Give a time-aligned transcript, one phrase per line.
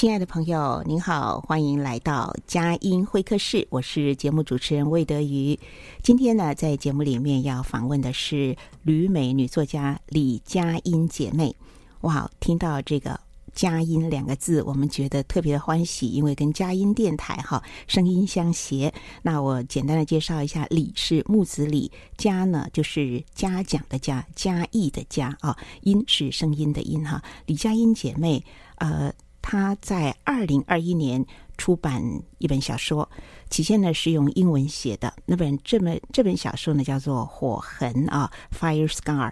[0.00, 3.68] 亲爱的朋友，您好，欢迎来到佳音会客室。
[3.68, 5.60] 我是节目主持人魏德瑜。
[6.02, 11.54] 今天呢，在节目里面要访问的是旅美女作家李佳音姐妹。
[12.00, 13.20] 哇，听到这个
[13.52, 18.90] “佳音”两个字，我们觉得特别的欢喜，因为跟佳音电台哈声音相谐。
[19.20, 27.22] 那我简单的介绍一下，李是木子李，佳呢就是嘉奖的嘉，嘉义的嘉啊，音是声音的音哈。
[27.44, 28.42] 李佳音姐妹，
[28.76, 29.12] 呃。
[29.42, 31.24] 他在二零二一年
[31.56, 32.02] 出版
[32.38, 33.08] 一本小说，
[33.48, 35.12] 起先呢是用英文写的。
[35.26, 39.28] 那本这本这本小说呢叫做《火痕》啊，《Fire Scar》。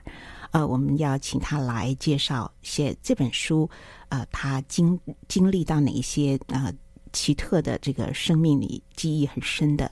[0.51, 3.69] 呃，我们要请他来介绍写这本书，
[4.09, 4.99] 呃，他经
[5.29, 6.73] 经历到哪一些呃
[7.13, 9.91] 奇特的这个生命里记忆很深的、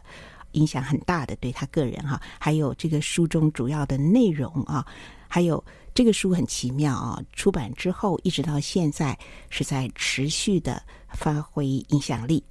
[0.52, 4.86] 影响很大的对他个人哈、还有这个书中主要的内容啊，
[5.28, 5.62] 还有。
[5.96, 7.22] 这个书很奇妙啊！
[7.32, 9.18] 出版之后一直到现在
[9.48, 10.82] 是在持续的
[11.14, 12.44] 发挥影响力。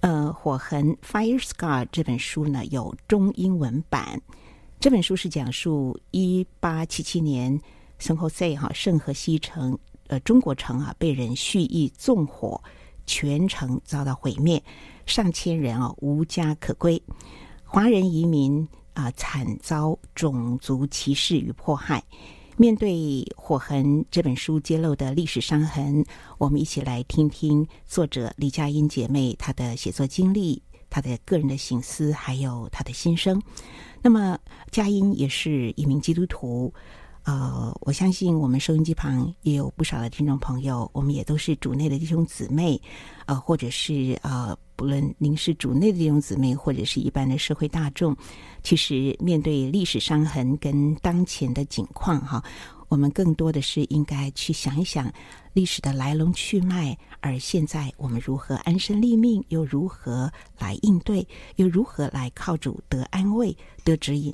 [0.00, 4.20] 呃，《火痕》（Fire Scar） 这本书呢有中英文版。
[4.78, 7.58] 这本书是讲述一八七七年
[7.96, 12.62] 圣荷西哈圣荷西城呃中国城啊被人蓄意纵火，
[13.06, 14.62] 全城遭到毁灭，
[15.06, 17.02] 上千人啊无家可归，
[17.64, 22.04] 华人移民啊惨遭种族歧视与迫害。
[22.58, 22.90] 面对
[23.36, 26.02] 《火痕》这本书揭露的历史伤痕，
[26.38, 33.42] 我们一起来听听作者李佳音姐妹她的写作经历、她的个人的醒思，还有她的心声。
[34.00, 34.38] 那么，
[34.70, 36.72] 佳音也是一名基督徒。
[37.26, 42.80] 呃，我相信我们收音机旁也有不少的听众朋友，我们也都是主内的弟兄姊妹，
[43.26, 48.16] 呃，或者是呃，不论您是主内的弟兄姊妹，或者是一般的社会大众。
[48.62, 52.40] 其实，面对历史伤痕跟当前的境况，哈，
[52.88, 55.12] 我们更多的是应该去想一想
[55.52, 61.26] 历史的来龙去脉，而现在我们如何安身立命，又如何来应对，
[61.56, 64.32] 又如何来靠主得安慰、得指引，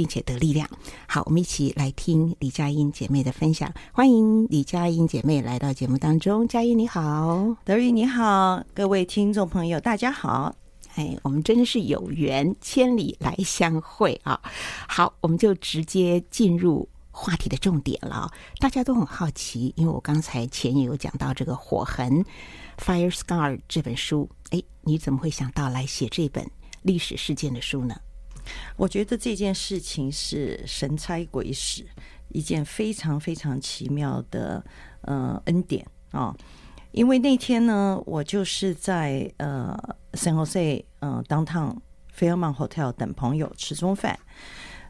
[0.00, 0.66] 并且得力量。
[1.06, 3.70] 好，我们一起来听李佳音姐妹的分享。
[3.92, 6.48] 欢迎李佳音姐妹来到节目当中。
[6.48, 10.56] 佳音你好，德玉你好，各位听众朋友大家好。
[10.94, 14.40] 哎，我们真的是有缘千里来相会啊！
[14.88, 18.32] 好，我们就直接进入话题的重点了。
[18.58, 22.24] 大家都很好奇，因为我刚才前也有讲到这个《火痕》
[22.78, 24.26] （Fire Scar） 这本书。
[24.48, 26.50] 哎，你怎么会想到来写这本
[26.80, 27.94] 历史事件的书呢？
[28.76, 31.84] 我觉得这件事情是神差鬼使，
[32.28, 34.64] 一件非常非常奇妙的
[35.02, 36.34] 呃恩典啊。
[36.92, 39.78] 因为那天呢，我就是在呃
[40.14, 41.76] ，San Jose 呃，Downtown
[42.18, 44.18] Fairmont Hotel 等朋友吃中饭。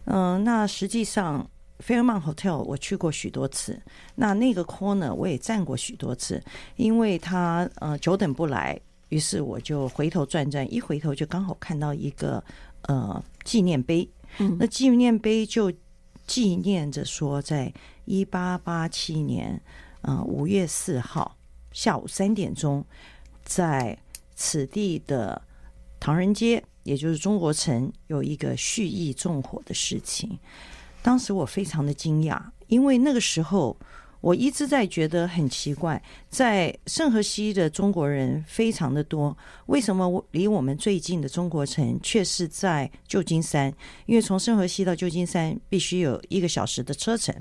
[0.07, 1.47] 嗯、那实际上
[1.87, 3.81] Fairmont Hotel 我去过许多次，
[4.15, 6.43] 那那个 corner 我也站过许多次，
[6.77, 8.81] 因为他呃久等不来，
[9.11, 12.43] 于是我就回头转转，一回头就刚好看到一个
[12.83, 14.09] 呃纪念碑。
[14.39, 15.73] 嗯，那纪念碑就
[16.25, 17.75] 纪念着说，在
[18.05, 19.61] 一八八七年
[20.03, 21.37] 呃五月四号。
[21.73, 22.85] 下午三点钟，
[23.45, 23.99] 在
[24.37, 25.41] 此地的
[25.99, 30.39] 唐人街，也就是中国城，有一个蓄意纵火的事情。
[31.03, 33.77] 当时我非常的惊讶，因为那个时候
[34.21, 39.37] 我一直在觉得很奇怪，在圣河西的中国人非常的多，
[39.67, 43.73] 为什么离我们最近的中国城却是在旧金山？
[44.07, 47.35] 因为从圣河西到旧金山必须有一个小时的车程。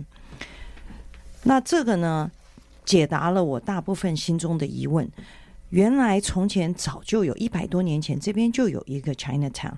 [1.43, 2.31] 那这个呢，
[2.85, 5.09] 解答了我大部分心中的疑问。
[5.69, 9.73] 原来从前早就有一百多年前，这边就有一个 Chinatown，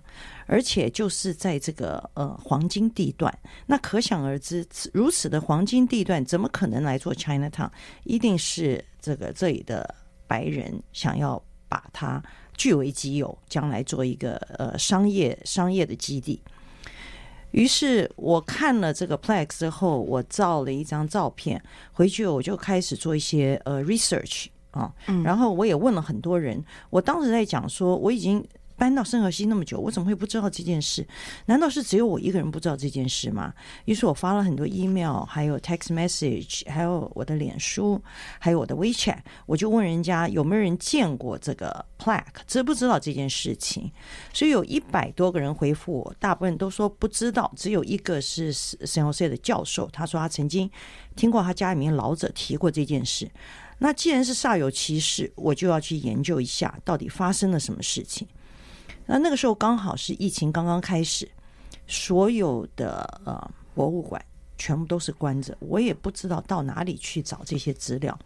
[0.46, 3.38] 而且就是在这个呃黄金地段。
[3.68, 7.70] 那可想而知，如此的黄金地段，怎么可能来做 Chinatown？
[8.06, 9.96] 一定是这个这里的
[10.28, 12.24] 白人想要把它
[12.56, 16.42] 据为己有，将来做一个呃商业商业的基地。
[17.52, 21.62] 于是我看了这个 Plex 之后，我照了一张照片
[21.92, 24.46] 回去，我就开始做一些呃 research。
[24.72, 24.92] 啊，
[25.24, 26.64] 然后我也问了很多人。
[26.90, 28.44] 我当时在讲说，我已经
[28.78, 31.08] 搬到圣荷西那么久，我怎么会不知道这件事？
[31.46, 33.54] 难道是只有我一个人不知道这件事吗？
[33.86, 38.02] 于是我发了很多 email，还有 text message，还有我的脸书，
[38.40, 43.92] 还有我的 WeChat，我就问人家有没有人见过这个 plaque，知不知道这件事情？
[44.34, 50.68] 所以有一百多个人回复我，大部分都说不知道，只有一个是圣荷西的教授，他说他曾经
[51.16, 53.30] 听过他家里面老者提过这件事。
[53.84, 58.28] 那既然是煞有其事，我就要去研究一下到底发生了什么事情。
[59.08, 61.28] 那那个时候刚好是疫情刚刚开始，
[61.88, 64.24] 所有的呃博物馆
[64.56, 68.18] 全部都是关着，我也不知道到哪里去找这些资料。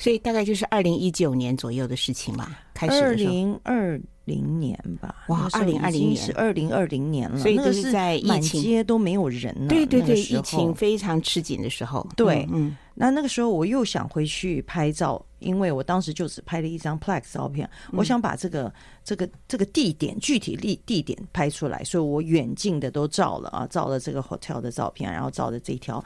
[0.00, 5.14] 所以大概就是二零一九年左右的事情嘛，开始二零二零年吧。
[5.28, 9.68] 哇，二零二零年是二零二零年了，所以都是在疫情，满街都没有人了。
[9.68, 12.04] 对对对，疫情非常吃紧的时候。
[12.16, 12.68] 对，嗯。
[12.68, 18.70] 嗯那那个时候我又想回去拍照，因为我当时就只拍了一张 Plex 照片，我想把这个
[19.02, 26.04] 这个这个地点具体地地点拍出来，所以我远近的都照了啊，照了这个 hotel 的照片，然后照了这条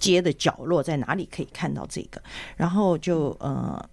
[0.00, 2.20] 街的角落在哪里可以看到这个，
[2.56, 3.88] 然后就呃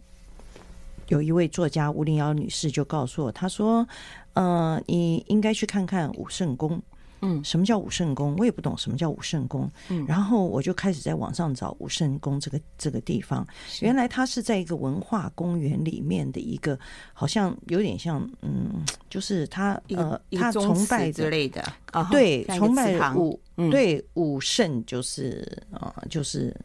[1.10, 3.88] 有一位作家吴林瑶女士就告诉我，她说
[4.34, 6.82] 呃你应该去看看武圣宫。
[7.22, 8.36] 嗯，什么叫武圣宫？
[8.38, 9.70] 我也不懂什么叫武圣宫。
[9.90, 13.46] 嗯，然后我就开始在网上找武圣宫这个这个地方。
[13.82, 16.78] 原来它是在一个文化公园里面的一个，
[17.14, 21.64] 好像有点像，嗯，就是他呃，他崇拜之类的，
[22.12, 23.40] 对，崇拜武，
[23.72, 26.56] 对武圣就是呃，就是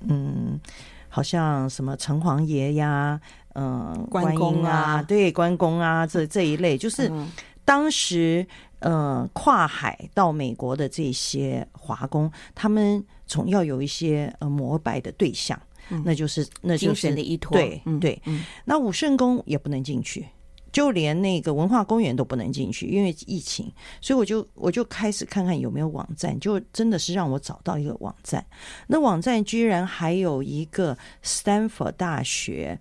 [0.00, 0.60] 嗯，
[1.08, 3.20] 好像什么城隍爷呀，
[3.54, 7.10] 嗯，关公啊，对，关公啊，这这一类，就是
[7.72, 8.46] 当时。
[8.84, 15.56] 呃，跨海到美国的这些华工，他们总要有一些呃膜拜的对象，
[15.90, 17.56] 嗯、那就是那就是精神的依托。
[17.56, 20.26] 对对，嗯、那武圣宫也不能进去，
[20.72, 23.72] 就连那个文化公园都不能进去，因为疫情。
[24.00, 28.44] 所以我就我就开始看看有没有网站，就真的是让我找到一个网站。
[28.88, 32.76] 那网站居然还有一个斯坦福大学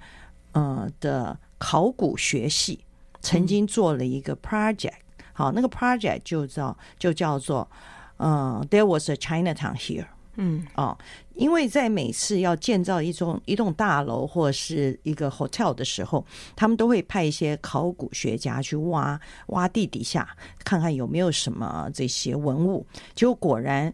[0.54, 2.84] 呃的考古学系
[3.22, 4.94] 曾经做了一个 project。
[5.34, 7.70] 好，那个 project 就叫就叫做，
[8.18, 10.06] 嗯，There was a Chinatown here。
[10.36, 10.98] 嗯，哦，
[11.34, 16.26] 因为在每次要建造一栋一栋大楼或是一个 hotel 的时候，
[16.56, 20.28] 他们都会派一些考古学家去挖挖地底下，
[20.64, 22.86] 看看有没有什么这些文物。
[23.14, 23.94] 结果果然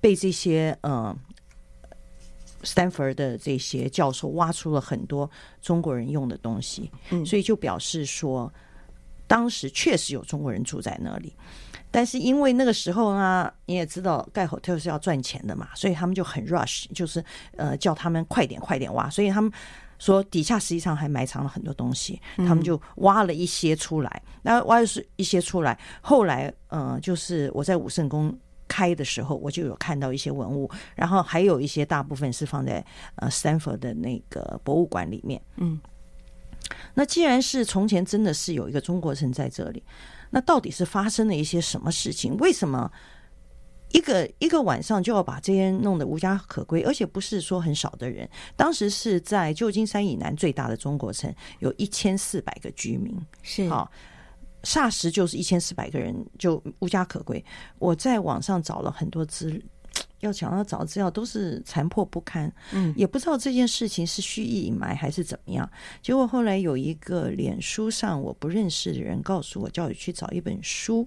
[0.00, 1.16] 被这些呃
[2.62, 5.30] 斯坦福的这些教授挖出了很多
[5.62, 6.90] 中国人用的东西。
[7.10, 8.52] 嗯，所以就表示说。
[9.28, 11.36] 当时确实有中国人住在那里，
[11.90, 17.22] 但是因为那个时候呢，你也知道盖 hotel 是要赚钱的嘛，所以他们就很 rush，就是
[17.56, 19.52] 呃叫他们快点快点挖，所以他们
[19.98, 24.78] 说底下实际上还埋藏了很多东西，他们就挖了一些出来，那挖
[25.16, 28.34] 一些出来，后来呃就是我在武圣宫
[28.66, 32.82] 开的时候，我就有看到一些文物，然后还有一些大部分是放在
[33.16, 35.78] 呃 Stanford 的那个博物馆里面，嗯。
[36.94, 39.82] 那既然是从前真的是有一个中国城在这里，
[40.30, 42.36] 那到底是发生了一些什么事情？
[42.36, 42.90] 为什么
[43.92, 46.82] 一个一个晚上就要把这些弄得无家可归？
[46.82, 53.90] 而且不是说很少的人，当时是在旧金山以南最大的中国城，有一千四百个居民，是好，
[54.62, 57.42] 霎时就是一千四百个人就无家可归。
[57.78, 59.62] 我在网上找了很多资。
[60.20, 65.70] 要想要找资料都是残破不堪，嗯，也不知道这件事情是蓄意隐瞒还是怎么样。
[66.02, 71.06] 结果后来有一个脸书上我不认识的人告诉我，叫我去找一本书，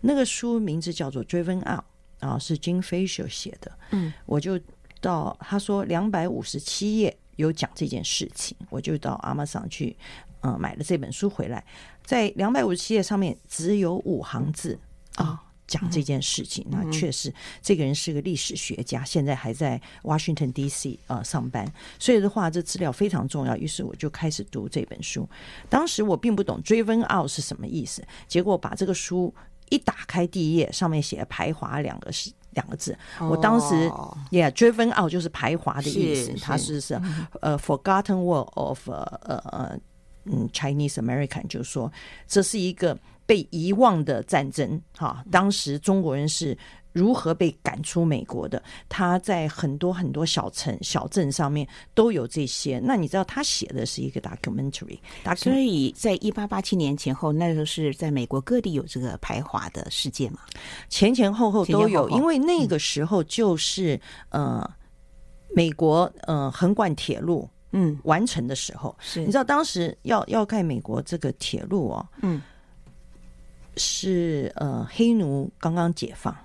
[0.00, 1.84] 那个书名字叫做《Driven Out》，
[2.26, 4.58] 啊，是 Jim Fisher 写的，嗯，我就
[5.02, 9.94] 到他说两百五十七页有讲这件事情，我就到 Amazon 去，
[10.40, 11.62] 嗯，买了这本书回来，
[12.04, 14.78] 在两百五十七页上面只有五行字。
[15.16, 15.26] 啊。
[15.26, 15.38] 哦
[15.70, 16.66] 讲这件事情。
[16.68, 20.98] 那确实，这个人是个历史学家，现在还在 Washington D.C.
[21.06, 21.64] 呃上班。
[21.96, 23.56] 所以的话，这资料非常重要。
[23.56, 25.28] 于是我就开始读这本书。
[25.68, 29.32] 当时我并不懂 “driven out” 是什么意思，结果把这个书
[29.68, 32.98] 一打开，第一页上面写“排华”两个是两个字。
[33.20, 33.88] 我当时
[34.32, 36.32] ，yeah，“driven out” 就是排华的意思。
[36.42, 37.00] 它是是
[37.40, 39.78] 呃，“forgotten word of” 呃呃
[40.24, 41.92] 嗯，Chinese American，就是说
[42.26, 42.98] 这是一个。
[43.30, 46.58] 被遗忘的战争，哈，当时中国人是
[46.90, 48.60] 如何被赶出美国的？
[48.88, 52.80] 他在很多很多小城、小镇上面都有这些。
[52.82, 54.98] 那你知道他写的是一个 documentary，
[55.36, 60.40] 所以在一八八七年前后，那时候是在美国各地有这个排华的事件嘛？
[60.88, 64.68] 前前后后都有，因为那个时候就是呃，
[65.54, 72.42] 美国呃横贯铁路嗯完成的时候，是你知道当时要要盖美国这个铁路哦，嗯。
[73.80, 76.36] 是呃，黑奴刚刚解放，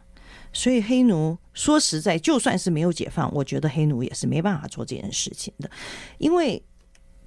[0.54, 5.70] 所以黑奴说实在，就算是没有解放，我觉得黑奴也是没办法做这件事情的，
[6.18, 6.64] 因为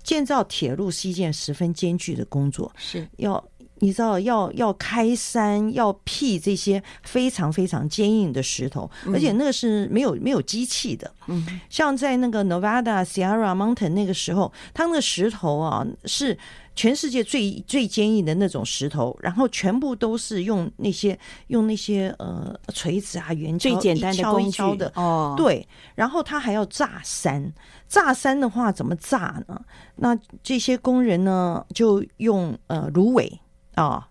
[0.02, 3.06] 建造铁路是一件十分艰巨的工作，是。
[3.18, 3.44] 要
[3.80, 16.38] 你知道要要开山要辟这些非常非常坚硬的石头，而且那个是没有没有机器的，嗯，像在那个 Nevada Sierra Mountain 那个时候，它那个石头啊是。
[16.78, 21.18] 全世界最最坚硬的那种石头，然后全部都是用那些
[21.48, 25.66] 用那些呃锤子啊、圆锹最简单的工具的哦，对，
[25.96, 27.52] 然后他还要炸山，
[27.88, 29.60] 炸山的话怎么炸呢？
[29.96, 33.28] 那这些工人呢就用呃芦苇
[33.74, 34.08] 啊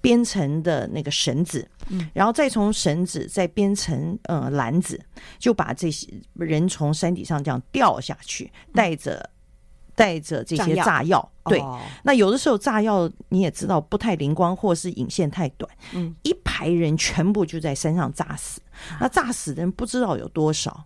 [0.00, 5.00] 编成的那个绳子，嗯，然后再从绳子再编成呃篮子，
[5.38, 9.30] 就把这些人从山底上这样掉下去，带着。
[9.98, 11.60] 带着这些炸药，对，
[12.04, 18.60] 那有的时候炸药你也知道不太灵光，或是引线太短，嗯，一排人全部就在山上炸死，
[19.00, 20.84] 那炸死的人不知道有多少。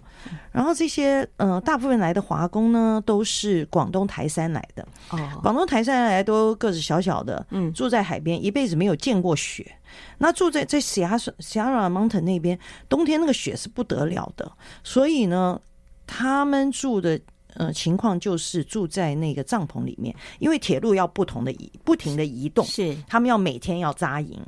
[0.52, 9.76] 然后这些呃，大部分来的华工呢，都是广东台山来的，哦，广东台山来都个子小小的，嗯，住在海边，一辈子没有见过雪。
[10.18, 14.50] 那住在在 Sierra Sierra Mountain 那边，冬天那个雪是不得了的，
[14.84, 15.60] 所以呢，
[16.06, 17.20] 他们住的。
[17.54, 24.40] 呃，情况就是住在那个帐篷里面，因为铁路要不同的移，不停的移动，是他们要每天要扎营。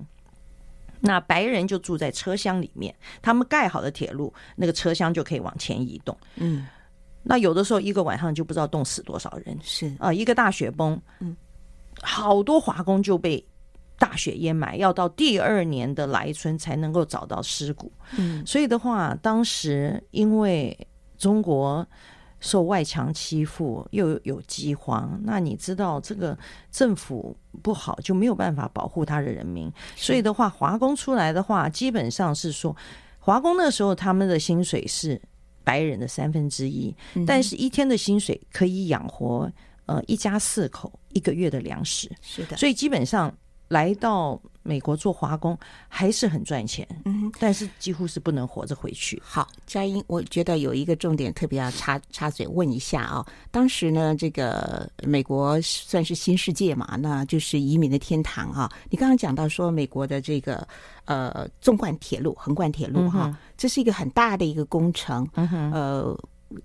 [1.00, 6.16] 那白人就住在车厢里面，他们盖好的铁路，那个车厢就可以往前移动。
[6.36, 6.66] 嗯，
[7.22, 11.36] 那有的时候一个晚上就不知道冻死多少人，是啊，一个大雪崩，嗯，
[12.00, 13.46] 好多华工就被
[13.98, 17.92] 大雪掩埋，要到第二年的来春才能够找到尸骨。
[18.16, 20.74] 嗯，所以的话，当时因为
[21.18, 21.86] 中国。
[22.44, 26.38] 受外强欺负，又有饥荒，那你知道这个
[26.70, 29.72] 政府不好，就没有办法保护他的人民。
[29.96, 32.76] 所以的话，华工出来的话，基本上是说，
[33.18, 35.18] 华工那时候他们的薪水是
[35.64, 36.94] 白人的三分之一，
[37.26, 39.50] 但是一天的薪水可以养活
[39.86, 42.10] 呃一家四口一个月的粮食。
[42.20, 43.34] 是的，所以基本上。
[43.74, 49.20] 来到美国做华工还是很赚钱，嗯，但是几乎是不能活着回去。
[49.24, 53.26] 好，佳音，我觉得有一个重点特别要插插嘴问一下啊。
[53.50, 58.70] 当时呢，这个美国算是新世界嘛，那就是移民的天堂啊。
[58.90, 60.66] 你刚刚讲到说，美国的这个
[61.06, 66.16] 呃纵贯铁路、横贯铁路哈，这是一个很大的一个工程，呃。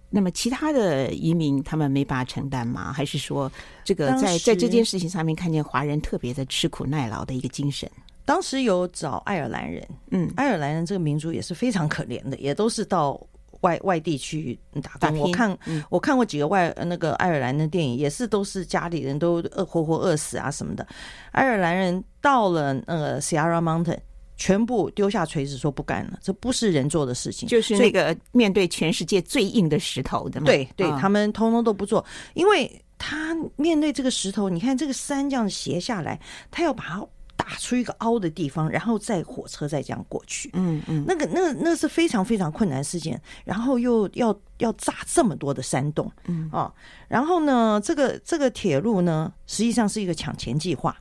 [0.10, 2.94] 那么其他的移民他们没办法承担吗？
[2.94, 3.52] 还是说
[3.84, 7.90] 这个在在这件事情上面看见华人特别的吃苦耐劳的一个精神？
[8.26, 13.20] 当时有找爱尔兰人，嗯，爱尔兰人这个民族也是非常可怜的，也都是到
[13.62, 15.20] 外外地去打工。
[15.20, 15.26] 打。
[15.26, 20.86] 我看、嗯、我看过几个外那个爱尔兰的电影，也是都是家里人都饿活活饿死啊什么的。
[21.32, 23.98] 爱尔兰人到了那个 Sierra Mountain。
[24.40, 27.48] 全部丢下锤子说不干了，这不是人做的事情。
[27.48, 30.46] 就是那个面对全世界最硬的石头的嘛。
[30.46, 32.04] 对对，他们通通都不做，
[32.36, 36.18] 因为他面对这个石头，你看这个山这样斜下来，
[36.50, 37.06] 他要把它
[37.36, 40.50] 打出一个凹的地方，然后再火车再这样过去。
[40.54, 46.74] 嗯嗯，那个那个那是非常非常困难事件，然后又要要炸这么多的山洞，嗯啊，
[47.10, 50.96] 然后呢，这个这个铁路呢，实际上是一个抢钱计划。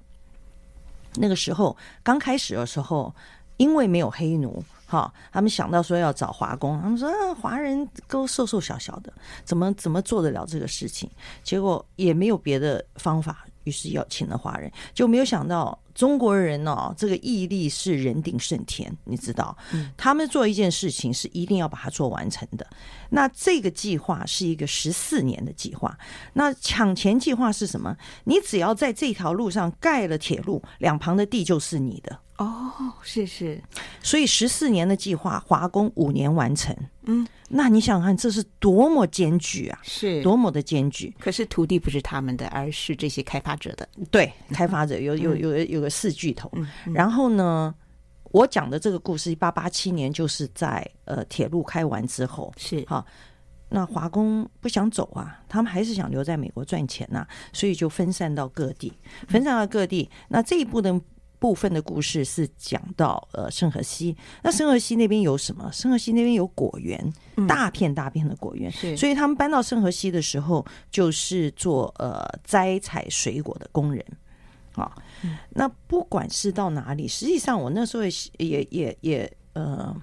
[1.18, 3.14] 那个时候刚开始的时候，
[3.56, 9.12] 因为没有黑奴，哈，他们想到说要找华工，他们说，华人都瘦瘦小小的，
[9.44, 11.10] 怎么怎么做得了这个事情？
[11.42, 13.44] 结果也没有别的方法。
[13.64, 19.58] 于是要请了华人，就没有想到中国人哦，这个毅力是人定胜天，你知道，
[19.96, 22.64] 他们做一件事情是一定要把它做完成的。
[23.10, 25.98] 那这个计划是一个十四年的计划。
[26.34, 27.96] 那抢钱计划是什么？
[28.22, 33.60] 你只要在这条路上盖了铁路，两旁的地就是你的哦，是是，
[34.00, 36.74] 所以十四年的计划，华工五年完成。
[37.02, 39.78] 嗯，那你想想看，这是多么艰巨啊！
[39.82, 41.12] 是多么的艰巨。
[41.18, 43.88] 可是土地不是他们的，而是这些开发者的。
[44.10, 46.48] 对，开发者有有有有有个四巨头。
[46.94, 47.74] 然后呢，
[48.30, 53.04] 我讲的这个故事，一八八七年就是在呃铁路开完之后，是哈。
[53.70, 58.92] 那华工不想走啊，他们还是想留在美国赚钱呐、啊，所以就分散到各地，
[59.26, 60.08] 分散到各地。
[60.28, 60.98] 那这一部的
[61.38, 65.70] 部分的故事是讲到呃圣荷西，那圣荷西那边有什么？
[65.72, 67.12] 圣荷西那边有果园，
[67.46, 68.96] 大片大片的果园，是。
[68.96, 74.04] 所以他们搬到圣荷西的时候，就是做呃摘采水果的工人
[74.74, 74.92] 啊。
[75.50, 79.94] 那不管是到哪里，实际上我那时候也也也也呃。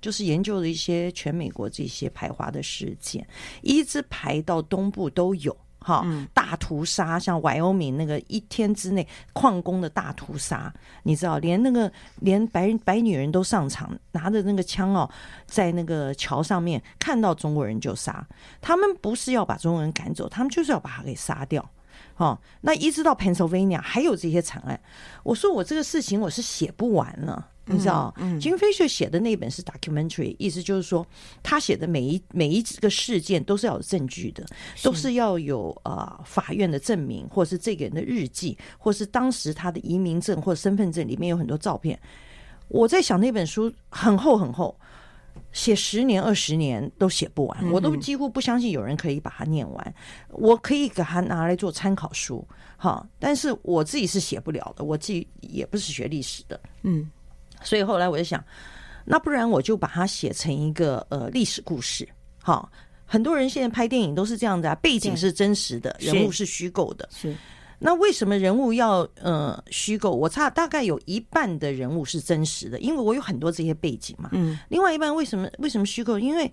[0.00, 3.26] 就是研究了一些全美国这些排华的事件，
[3.62, 6.04] 一直排到东部都有哈，
[6.34, 10.72] 大屠杀，像 Wyoming 那个一天之内矿工的大屠杀，
[11.04, 15.08] 你知道，连那个连白白女人都上场，拿着那个枪哦，
[15.46, 18.26] 在那个桥上面看到中国人就杀，
[18.60, 21.68] 他们不是要把中国人赶走，他们就是要把他给杀掉。
[22.16, 24.80] 哦，那一直到 Pennsylvania 还有这些惨案，
[25.22, 27.48] 我说我这个事情我是写不完了。
[27.68, 31.06] 你知道，金飞雪写的那本是 documentary，意思就是说，
[31.42, 34.44] 他写的每一每一个事件都是要有证据的，
[34.82, 41.98] 都是要有呃法院的证明，或是这个人的日记，或是当时他的移民证或身份证里面有很多照片。
[42.68, 44.78] 我在想那本书很厚很厚，
[45.52, 49.94] 写十年二十年都写不完，我都几乎不相信有人可以把它念完。
[50.30, 52.46] 我可以给它拿来做参考书，
[52.76, 57.10] 哈，但是我自己是写不了的，我自己也不是学历史的，嗯。
[57.62, 58.42] 所以后来我就想，
[59.04, 62.08] 那不然我就把它写成一个呃历史故事。
[62.42, 62.70] 好，
[63.04, 67.08] 很多人现在拍电影都是这样的啊，背景是真实的，人物是虚构的。
[67.12, 67.34] 是，
[67.78, 70.10] 那为什么人物要呃虚构？
[70.10, 74.30] 我差大概有一半的人物是真实的，因为我有很多这些背景嘛。
[74.32, 74.58] 嗯。
[74.68, 76.18] 另外一半为什么为什么虚构？
[76.18, 76.50] 因为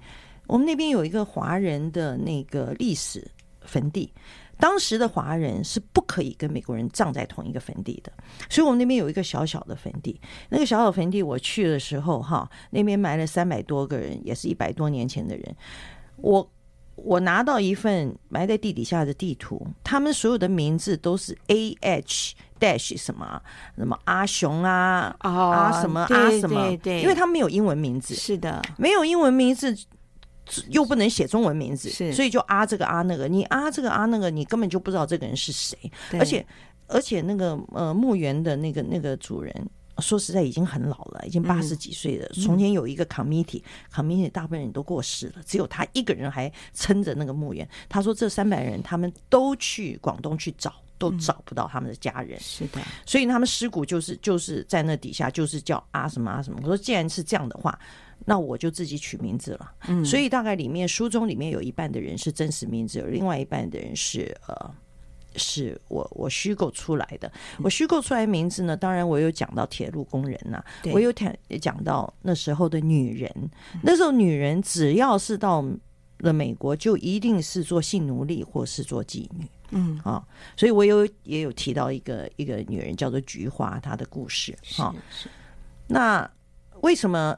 [0.48, 3.26] 我们那边有一个华人的那个历史
[3.62, 4.12] 坟地。
[4.58, 8.12] 当时的华人是不可以跟美国人葬在同一个坟地的，
[8.50, 10.20] 所以我们那边有一个小小的坟地。
[10.50, 15.56] 那个小小坟地，我去的时候，哈，那边埋了三百多个人，也是一百多年前的人。
[16.18, 16.50] 我
[16.96, 23.42] 我拿到一份埋在地底下的地图，他们所有的名字都是 A H dash 什么
[23.76, 29.76] 什么阿雄啊，啊什么啊什么，对对，因为他们没有英文名字，是的，没有英文名字。
[30.70, 35.78] 又不能写中文名字，所以就啊这个啊那个，你啊这个啊那个，你根本就不知道这个人是谁。
[36.14, 36.46] 而且
[36.88, 39.54] 而且那个呃墓园的那个那个主人，
[40.00, 42.28] 说实在已经很老了，已经八十几岁了。
[42.30, 47.68] 从、嗯、前有一个 committee，committee、嗯、大部分人都过世了，只有他一个人还撑着那个墓园。
[47.90, 52.40] 他说这三百人他们都去广东去找，都找不到他们的家人。
[52.40, 56.60] 是的，所以他们尸骨就是就是在那底下，就是叫啊什么啊什么。
[56.62, 57.78] 我说既然是这样的话。
[58.28, 64.74] 那我就自己取名字了，嗯，所以大概里面书中里面有一半的人是真实名字，有另外一半的人是呃，
[65.36, 67.32] 是我我虚构出来的。
[67.62, 71.32] 我虚构出来的名字呢，当然我有讲到铁路工人呐、啊，我有讲
[71.62, 73.52] 讲到那时候的女人，
[73.84, 75.64] 那时候女人只要是到
[76.20, 80.24] 了美国，就一定是做性奴隶或是做妓女，嗯啊，
[80.58, 85.30] 所以我有也有提到一个一个女人叫做菊花，她的故事，哈，是。
[85.88, 86.30] 那
[86.82, 87.38] 为什么？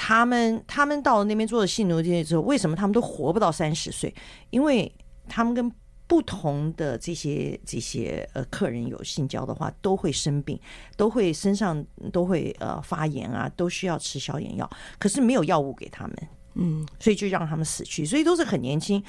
[0.00, 4.14] 他们他们到了那边做了性奴隶之后，为什么他们都活不到三十岁？
[4.50, 4.94] 因为
[5.28, 5.68] 他们跟
[6.06, 10.56] 不同的这些这些呃客人有性交的话，都会生病，
[10.96, 14.70] 都会身上都会呃发炎啊，都需要吃消炎药。
[15.00, 16.16] 可是没有药物给他们，
[16.54, 18.06] 嗯，所以就让他们死去。
[18.06, 19.02] 所以都是很年轻，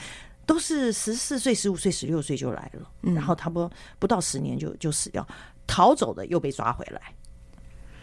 [0.49, 5.23] 都是十四岁、十五岁、十六岁就来了，然后他不不到十年就就死掉，
[5.67, 6.99] 逃走的又被抓回来。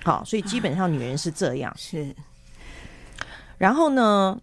[0.04, 2.14] 好，所以基本上女人是这样，是。
[3.58, 4.40] 然后呢，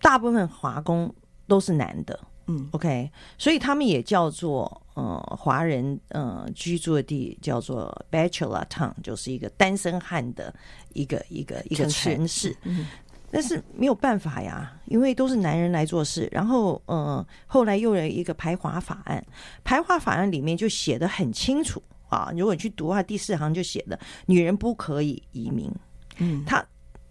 [0.00, 1.12] 大部分华工
[1.48, 10.54] 都是男的，嗯，OK，所以他们也叫做呃华人呃居住的地叫做 Bachelor Town，就是一个单身汉的
[10.92, 12.56] 一个一个一个城市。
[12.62, 12.86] 嗯，
[13.30, 16.28] 但是没有办法呀，因为都是男人来做事。
[16.32, 19.24] 然后呃，后来又有一个排华法案，
[19.64, 25.70] 排华法案里面就写的很清楚啊，如果你去读的话，第四行就写的女人不可以移民。
[26.18, 26.64] 嗯，他。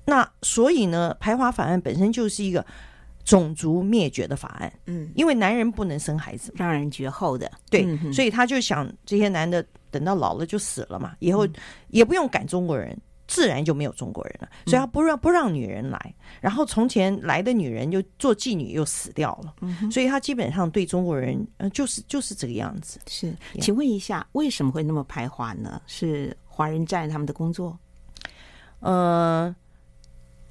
[0.08, 2.63] 那所以呢，排华法案本身就是一个
[3.23, 11.47] 种族灭绝的法案，嗯，因为男人不能生孩子，让人绝后的，对，嗯、所以他就想这些男的等到老了就死了嘛，以后
[11.88, 12.95] 也不用赶中国人，
[13.27, 22.99] 自然就没有中国人了，所以他不让不让女人来，然后从前来的女人就做妓女又死掉了，嗯，所以他基本上对中国人呃就是就是这个样子。
[23.07, 25.81] 是，请问一下，为什么会那么排华呢？
[25.88, 27.77] 是华人占他们的工作？
[28.81, 29.55] 呃，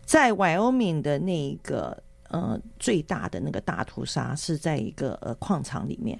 [0.04, 6.18] 在 Wyoming 的那个呃最大的那个大屠杀是在一个呃矿场里面，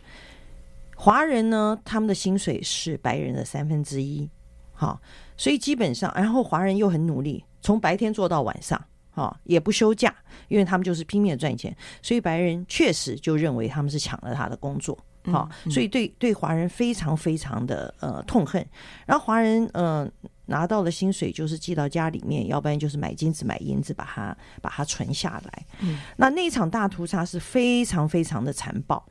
[0.95, 4.31] 华人呢，他们的薪水是白人的三分之一，
[4.73, 5.01] 好，
[5.37, 10.15] 所以基本上，然后华人又很努力，从白天做到晚上，哈，也不休假，
[10.49, 14.97] 因为他们就是拼命赚钱，所以白人确实就认为他们是抢了他的工作。
[15.33, 18.63] 好，所以对对华人非常非常的呃痛恨，
[19.07, 20.07] 然后华人呃
[20.45, 25.67] 拿到的薪水就是寄到家里面，要不然就是买金子买银子把它把它存下来。
[25.81, 29.03] 嗯，那那场大屠杀是非常非常的残暴，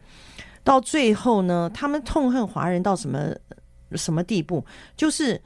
[0.63, 3.36] 到最后呢，他们痛恨华人到什么
[3.93, 4.63] 什么地步？
[4.95, 5.41] 就是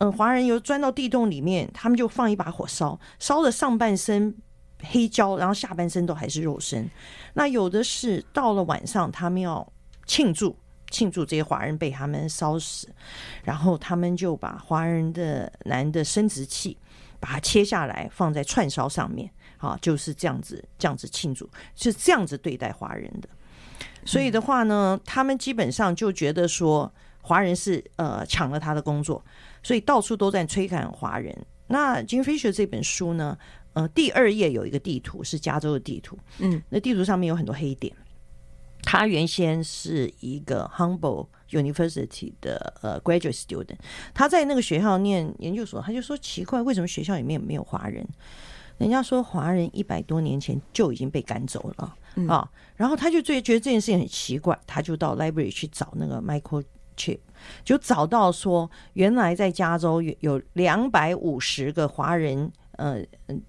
[0.00, 4.36] 嗯华人又钻到地洞里面，他们就放一把火烧，烧了上半身
[4.82, 6.90] 黑焦，然后下半身都还是肉身。
[7.34, 9.72] 那有的是到了晚上，他们要。
[10.08, 10.56] 庆祝
[10.90, 12.88] 庆祝这些华人被他们烧死，
[13.44, 16.78] 然后他们就把华人的男的生殖器
[17.20, 23.28] 把它切下来放在串烧上面，啊，就是这样子这样子庆祝，是这样子对待华人的。
[24.06, 29.22] 所以的话呢，他们基本上就觉得说华人是呃抢了他的工作，
[29.62, 31.36] 所以到处都在吹赶华人。
[31.66, 33.36] 那 Jim Fisher 这本书呢，
[33.74, 37.94] 呃，第二页有一个地图是加州的地图，嗯，那地图上面有很多黑点。
[38.82, 43.76] 他原先是一个 Humboldt University 的呃 graduate student，
[44.14, 48.06] 他在那个学校念研究所，他就说奇怪，为什么学校里面没有华人？
[48.78, 57.18] 人家说华人一百多年前就已经被赶走了、嗯、啊，然后他就最觉得这件事情很奇怪，他就到 library 去找那个 microchip，
[57.64, 63.42] 就找到说原来在加州有有两百五十个华人，呃嗯。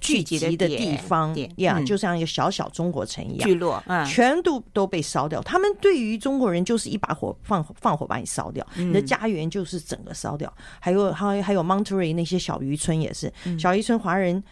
[0.00, 5.40] 聚集的地方呀，就像一个小小中国城一样，聚落，嗯，全都都被烧掉。
[5.40, 10.52] 他们对于中国人就是一把火放放火把你烧掉，你的家园就是整个烧掉。
[10.78, 14.44] 还有还还有 Monterey 那些小渔村也是，小渔村华人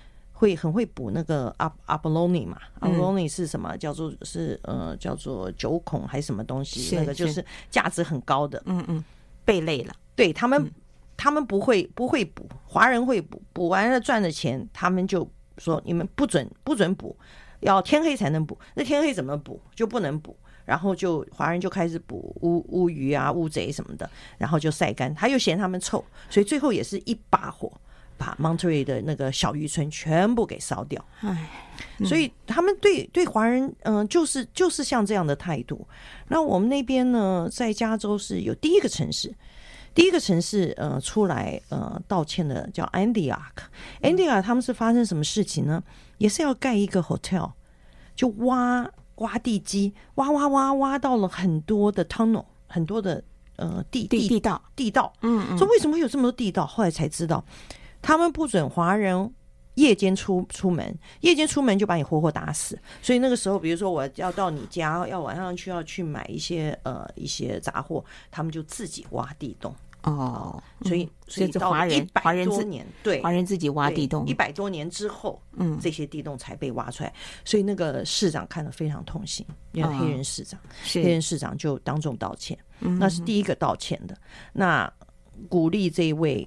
[0.43, 1.55] 会很会捕那个
[1.87, 3.77] abalone 嘛，abalone 是什么？
[3.77, 6.97] 叫做是呃叫做九孔还是什么东西？
[6.97, 9.05] 那个就是价值很高的，嗯嗯，
[9.45, 9.95] 贝类了。
[10.17, 10.69] 对他们，
[11.17, 15.31] 他们不会不会捕，华人会捕，捕完了赚的钱，他们就。
[15.59, 17.15] 说你们不准不准捕，
[17.61, 18.59] 要天黑才能捕。
[18.75, 19.61] 那天黑怎么捕？
[19.77, 20.35] 就不能捕。
[20.65, 25.15] 然后就华人就开始捕乌乌鱼啊、乌贼什么的，然后就晒干。
[25.15, 27.71] 他又嫌他们臭，所以最后也是一把火
[28.23, 31.05] 把 Monterey 的那个小渔村全部给烧掉。
[31.21, 31.49] 唉，
[32.05, 35.87] 所以他们对对华人嗯、呃，就是就是像这样的态度。
[36.29, 39.35] 那我们那边呢，在加州是有第一个城市。
[39.95, 45.83] 第一个城市，呃，出来呃道歉的叫 Antioch，Antioch 他们是发生什么事情呢？
[46.17, 47.53] 也是要盖一个 hotel，
[48.15, 53.23] 就挖挖地基，挖挖挖挖到了很多的 tunnel，很多的
[53.57, 55.13] 呃地地地道地道。
[55.21, 55.59] 嗯嗯。
[55.59, 56.65] 说为什么会有这么多地道？
[56.65, 57.45] 后来才知道，
[58.03, 59.33] 他们不准华人
[59.77, 62.79] 夜间出出门，夜间出门就把你活活打死。
[63.01, 69.75] 所以那个时候，比如说我要到你家，要晚上去要去买一些呃一些杂货，他们就自己挖地洞。
[70.03, 77.15] 哦，所以所以到华人华人之年，对华人自己挖地洞，一百多年之后，嗯，这些地洞才被挖出来。
[77.45, 80.59] 所以那个市长看得非常痛心，因为黑人市长，
[80.93, 84.19] 黑人市长就当众道歉，那是第一个道歉的。
[84.53, 84.93] 那
[85.49, 86.47] 鼓励这一位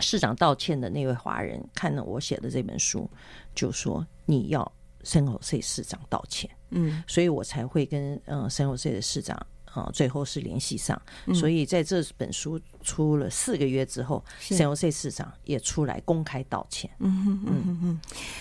[0.00, 3.08] 市长道歉的那位华人看了我写的这本书，
[3.54, 9.46] 就说你要 San Jose 市长道歉，嗯，所以我才会跟嗯 San Jose 的市长。
[9.74, 11.00] 啊，最后是联系上，
[11.34, 16.90] 所以在这本书出了四个月之后，San Jose 市长也出来公开道歉。
[16.98, 18.00] 嗯嗯嗯嗯，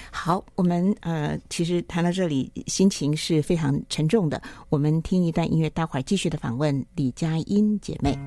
[0.10, 4.42] 好，我们呃，其实谈到这里，心情是非常沉重的。
[4.70, 8.18] 我们听一段音乐，待会儿继续的访问李佳音姐妹。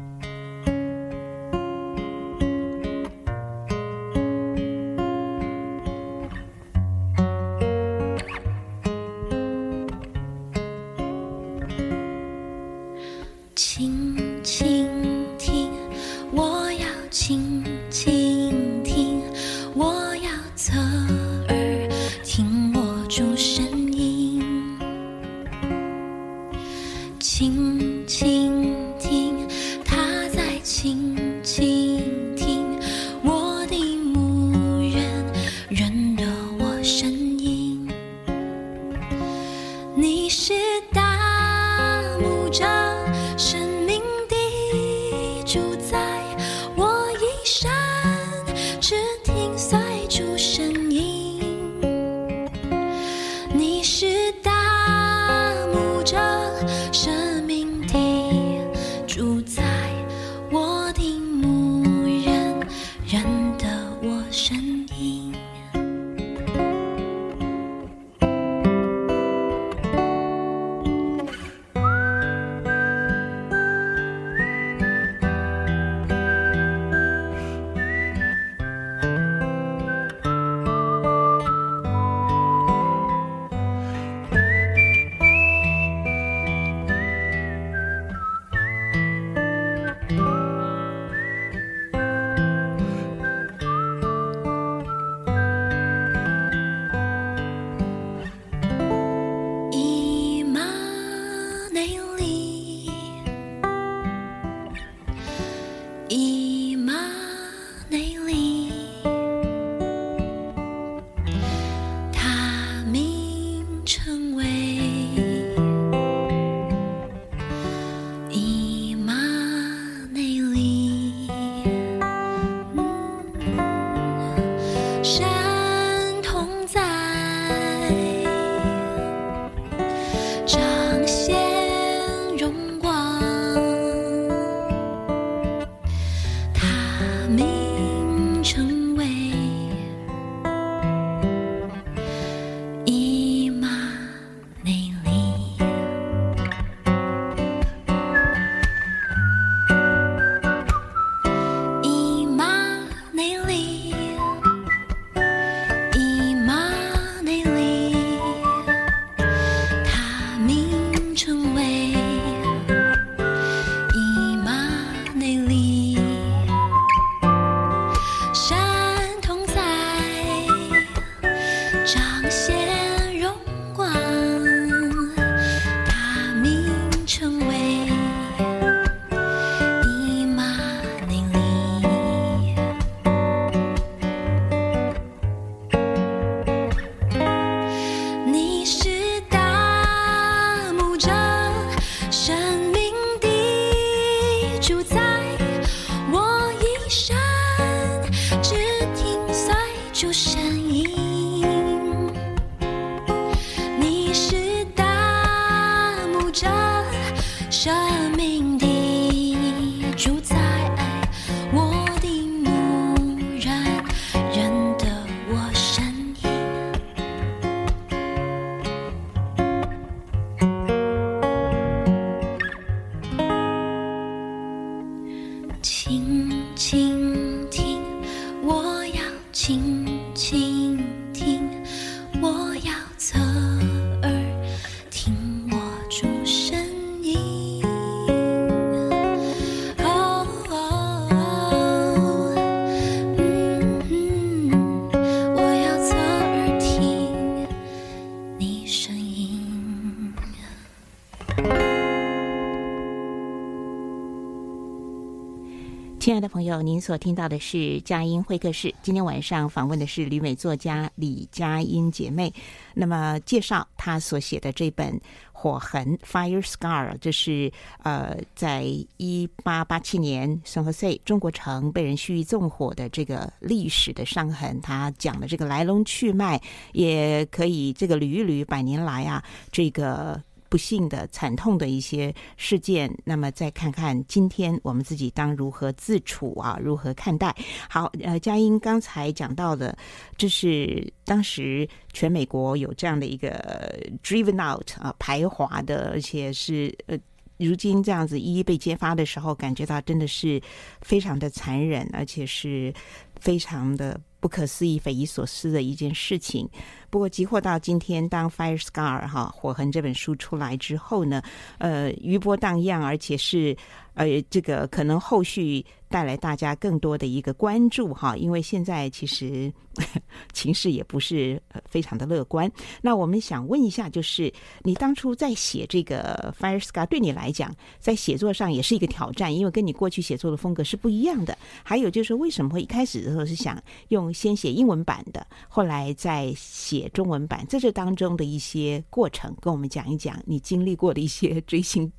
[256.62, 258.74] 您所听到的是佳音会客室。
[258.82, 262.32] 今天晚上访问的是旅美作家李佳音姐妹。
[262.74, 264.92] 那么，介绍她所写的这本
[265.32, 267.50] 《火痕》（Fire Scar），这是
[267.82, 268.64] 呃，在
[268.96, 274.60] 一八八七年圣荷西中国城被人蓄意纵火的这个历史的伤痕。
[274.60, 276.40] 她讲的这个来龙去脉，
[276.72, 280.22] 也可以这个捋一捋百年来啊，这个。
[280.50, 286.58] 不幸的、惨痛的一些事件，那么再看看今天我们自己当如何自处啊？
[286.60, 287.34] 如何看待？
[287.68, 289.78] 好，呃，佳音刚才讲到的，
[290.18, 296.98] 这是当时全美国有这样的一个 driven out 啊，排华的，而且是呃，
[297.38, 300.42] 如今这样子一一被揭发的时候，感觉到真的是
[300.82, 302.74] 非常的残忍，而且是
[303.20, 303.98] 非常的。
[304.20, 306.48] 不可思议、匪夷所思的一件事情。
[306.90, 311.22] 不过，即或到今天，当《Fire Scar》哈《火痕》这本书出来之后呢，
[311.58, 313.56] 呃，余波荡漾，而且是。
[313.94, 319.52] 呃，这个可能后续带来大家更多的一个关注哈，因为现在其实
[320.32, 322.50] 情势也不是非常的乐观。
[322.80, 331.36] 那我们想问一下，就是你当初在写这个《Fire Scar》，对你来讲，在写作上也是一个挑战，因为跟你过去写作的风格是不一样的。
[331.62, 337.44] 还有就是，为什么会一开始的时候是想用先写英文版的，后来再写中文版？
[337.48, 341.90] 在这当中的一些过程，跟我们讲一讲你经历过的一些追星。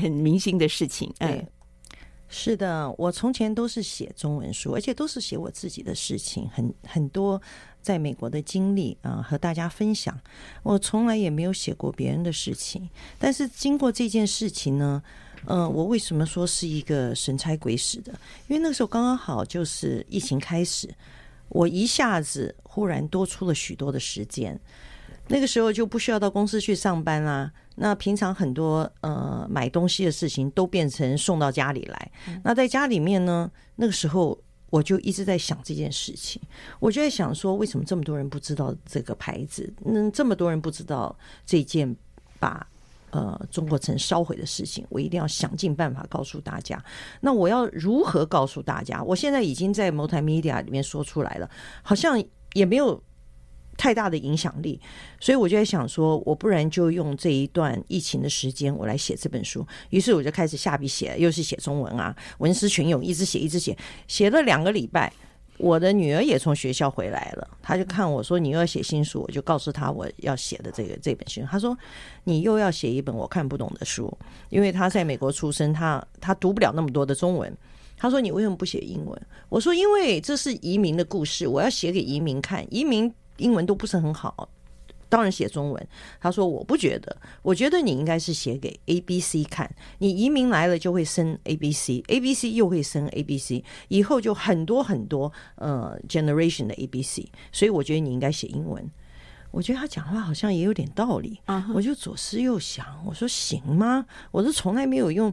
[0.00, 1.46] 很明星的事情，嗯，对，
[2.28, 7.40] 是的，我从前都是写中文书，而且都是写我自己的事情，很很多
[7.80, 10.18] 在美国的经历啊，和大家分享。
[10.62, 12.88] 我从来也没有写过别人的事情，
[13.18, 15.02] 但是经过这件事情呢，
[15.46, 18.12] 嗯、呃，我为什么说是一个神差鬼使的？
[18.48, 20.92] 因为那个时候刚刚好就是疫情开始，
[21.48, 24.58] 我一下子忽然多出了许多的时间。
[25.28, 27.52] 那个时候就不需要到公司去上班啦。
[27.76, 32.10] 那平常很多呃买东西的事情都变成送到家里来。
[32.42, 34.36] 那在家里面呢，那个时候
[34.70, 36.40] 我就一直在想这件事情。
[36.80, 39.72] 我就在想说，为什么这么多人不知道这个牌子？
[39.84, 41.94] 嗯，这么多人不知道这件
[42.40, 42.66] 把
[43.10, 46.82] 呃中国城烧毁的事情，我一定要想尽办法告诉大家。
[47.20, 49.02] 那我要如何告诉大家？
[49.02, 51.50] 我现在已经在 Multimedia 里面说出来了，
[51.82, 52.22] 好像
[52.54, 53.02] 也没有。
[53.76, 54.80] 太大的影响力，
[55.20, 59.66] 所以我就在想说，我不然就用这一段疫情的时间，我来写这本书。
[59.90, 63.76] 于是我就开始下笔写，又是写中文啊，文思泉涌，一直写，一直写，
[64.08, 65.12] 写了两个礼拜。
[65.58, 71.40] 我的女儿也从学校回来了，她就看我说：“你又要写新书。”我就告诉她我要写的这个这本书。
[71.50, 71.74] 她说
[72.24, 74.14] ：“你又要写一本我看不懂的书，
[74.50, 77.50] 因为她在美国出生，她她读不了那么多的中文。”
[77.96, 84.48] 她说：“你为什么不写英文？”我说：“因为这是移民的故事，我要写给移民看，移民。”英文都不是很好，
[85.08, 85.88] 当然写中文。
[86.20, 89.72] 他说：“我不觉得，我觉得你应该是写给 A B C 看。
[89.98, 97.30] 你移民来了就会生 A B C，A B C 又会生 A B C，以后就很多很多呃 generation 的 A B C。
[97.52, 98.90] 所以我觉得你应该写英文。
[99.52, 101.40] 我觉得他讲话好像也有点道理。
[101.72, 104.04] 我就左思右想，我说行吗？
[104.32, 105.32] 我是从来没有用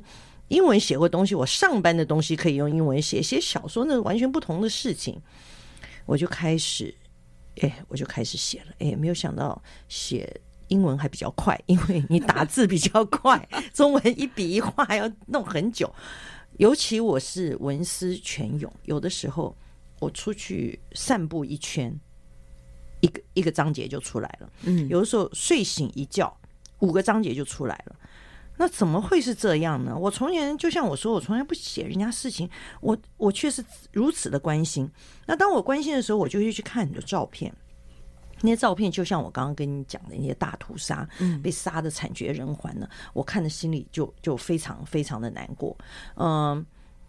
[0.50, 5.20] 英文写过东西，我上班的东西可以用英文写，写小说那完全不同的事情。
[6.06, 6.94] 我就开始。”
[7.62, 8.74] 哎，我就开始写了。
[8.80, 15.94] 哎，没有想到写英文还比较快，因为你打字比较快，中文一笔一画要弄很久。
[16.58, 19.56] 尤其我是文思泉涌，有的时候
[20.00, 22.00] 我出去散步一圈，
[23.02, 24.50] 一个一个章节就出来了。
[24.63, 26.36] 嗯，有的时候睡醒一觉，
[26.80, 27.96] 五个章节就出来了。
[28.56, 29.98] 那怎么会是这样呢？
[29.98, 32.48] 我从前就像我说，我从来不写人家事情，
[32.82, 34.89] 我我却是如此的关心。
[35.26, 37.54] 那当我关心的时候，我就会去看你的照片。
[38.42, 41.08] 那些照片就像我刚刚跟你讲的那些大屠杀，
[41.42, 42.88] 被杀的惨绝人寰呢。
[43.13, 45.76] 我看的心里就就非常非常的难过。
[46.16, 46.63] 嗯，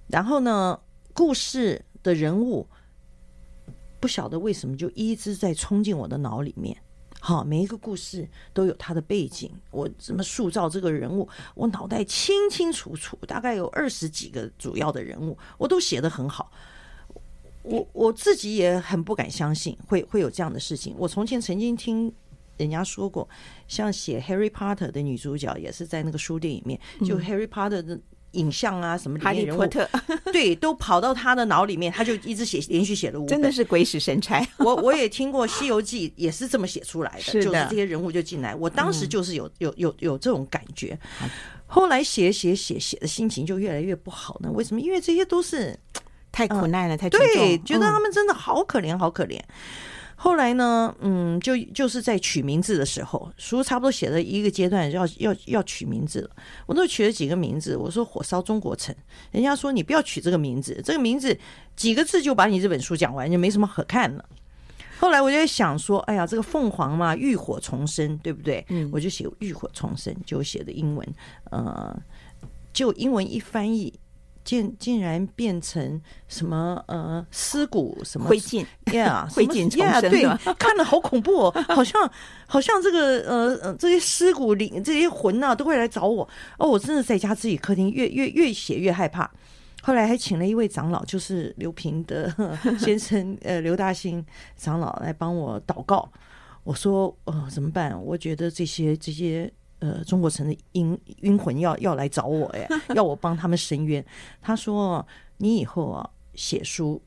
[0.06, 0.78] 然后呢，
[1.12, 2.66] 故事的人物
[4.00, 6.76] 不晓得为什么就一直在冲进我的脑里面。
[7.26, 16.52] 好，每一个故事都有它的背景，我怎么塑造这个人物，我脑袋清清楚楚，大概有二十几个主要的人物，我都写得很好。
[17.62, 20.94] 我我自己也很不敢相信会会有这样的事情。
[20.98, 22.12] 我从前曾经听
[22.58, 23.26] 人家说过，
[23.68, 27.98] 像写《Harry Potter》的女主角也是在那个书店里面，就《Harry Potter》的
[28.34, 29.88] 影像啊什么里哈利波特，
[30.32, 34.46] 对，都跑到他的脑里面，他就一直写，连续写了五本，真的是鬼使神差。
[34.58, 40.98] 我我也听过《西游记》也是这么写出来的，是的就是这些人物就进来，我当时就是有有有有这种感觉。
[41.66, 44.50] 后来写写写写的心情就越来越不好呢？
[44.52, 44.80] 为什么？
[44.80, 45.76] 因为这些都是
[46.30, 49.40] 太苦难了，呃、太对，觉得他们真的好可怜，好可怜。
[50.16, 56.30] 后来呢，嗯，就就是在取名字的时候，书差不多写了一个阶段，要要要取名字了。
[56.66, 58.94] 我都取了几个名字，我说“火烧中国城”，
[59.32, 61.36] 人家说你不要取这个名字，这个名字
[61.76, 64.24] 几个字就把你这本书讲完，就没什么可看了。
[64.98, 68.64] 后来我就在想说，哎呀，这个凤凰嘛，浴火重生，对不对？
[68.68, 71.06] 嗯，我就写“浴火重生”，就写的英文，
[71.50, 71.94] 呃，
[72.72, 73.92] 就英文一翻译。
[74.44, 80.22] 竟竟然变成什么呃尸骨什么灰烬呀 灰烬重生对，
[80.58, 82.08] 看了好恐怖哦， 好像
[82.46, 86.28] 好像这个呃呃这些尸骨灵这些魂呐、啊、都会来找我
[86.58, 89.30] 哦，我真的在家自己客厅越越越写越害怕。
[89.82, 92.32] 后来还请了一位长老，就是刘平的
[92.78, 94.24] 先生呃刘大兴
[94.56, 96.10] 长老来帮我祷告。
[96.62, 97.98] 我说呃怎么办？
[98.02, 99.50] 我觉得这些这些。
[99.84, 102.66] 呃，中国城的阴阴魂要要来找我哎，
[102.96, 104.02] 要我帮他们伸冤。
[104.40, 107.02] 他说：“你以后啊写书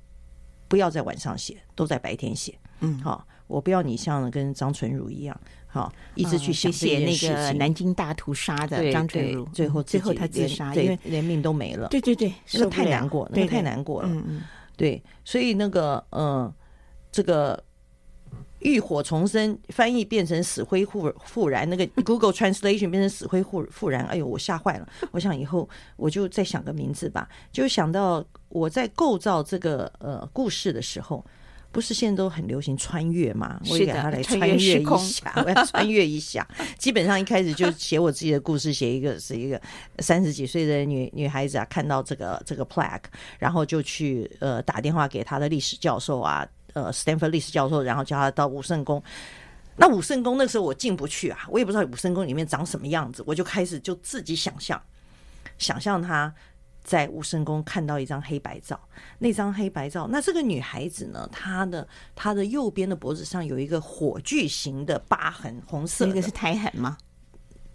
[0.68, 2.54] 不要在晚上写，都在白天写。
[2.82, 5.36] 嗯，好，我不要你像跟张纯如一样，
[5.66, 11.88] 好一直去写写那个南京大屠杀的张纯如，最后最后他自杀，因为连命都没了。
[11.88, 14.08] 对对对，那个太难过，那个太难过了。
[14.08, 14.42] 嗯嗯，
[14.76, 16.54] 对，所以那个嗯，
[17.12, 17.60] 这个。”
[18.68, 24.88] 浴火重生，翻译变成死灰复复燃，那个 Google Translation 变成死灰复复燃，哎呦，我吓坏了。
[25.12, 31.26] 我想以后我就再想个名字吧，就想到我在构造这个呃故事的时候，
[31.72, 33.60] 不是现在都很流行穿越嘛？
[33.70, 36.46] 我也给他来穿越一下， 我要穿越一下。
[36.78, 39.62] 基本上一开始就写我自己的故事，写一个是一个
[40.00, 43.04] 三十几岁的女女孩子啊，看到这个这个 plaque，
[43.40, 46.46] 然后就去呃打电话给她的历史教授啊。
[46.84, 49.02] 呃，斯坦福历史教授，然后叫他到武圣宫。
[49.76, 54.82] 那武圣宫那时候我进不去啊，我也不知道武圣宫里面长什么样子，我就开始就自己想象，
[55.58, 56.34] 想象他
[56.84, 58.80] 在武圣宫看到一张黑白照，
[59.20, 66.98] 那张黑白照，那这个女孩子呢，她的她的右边的脖子上有一个火炬形的疤痕，红色，那个是胎痕吗？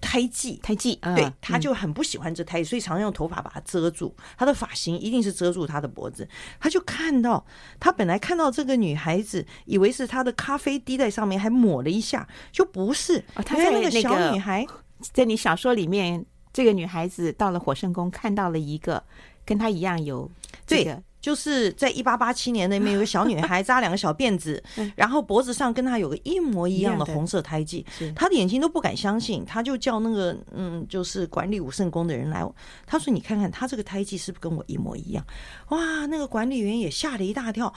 [0.02, 4.14] 胎记，胎记，对，他就很不喜欢这胎记，所以常常用头发把它遮住。
[4.36, 6.28] 他的发型一定是遮住他的脖子。
[6.60, 7.46] 他就看到，
[7.80, 13.24] 他本来看到这个女孩子，以为是他的咖啡滴在上面，还抹了一下，就不是。
[13.36, 14.66] 他在那个小女孩，
[15.12, 19.02] 在你小说里面，这个女孩子到了火圣宫，看到了一个
[19.46, 20.30] 跟她一样有
[20.66, 21.02] 这个。
[21.22, 24.62] 就是在一八八七年那边有个小女孩扎两个小辫子，
[24.96, 32.44] 然后脖子上跟她有个一模一样的红色胎记，她的眼睛都不敢相信，她就叫那个嗯，就是管理武圣宫的人来，
[32.84, 35.24] 她说：“你看看她这个胎记是不是跟我一模一样？”
[35.70, 37.72] 哇，那个管理员也吓了一大跳，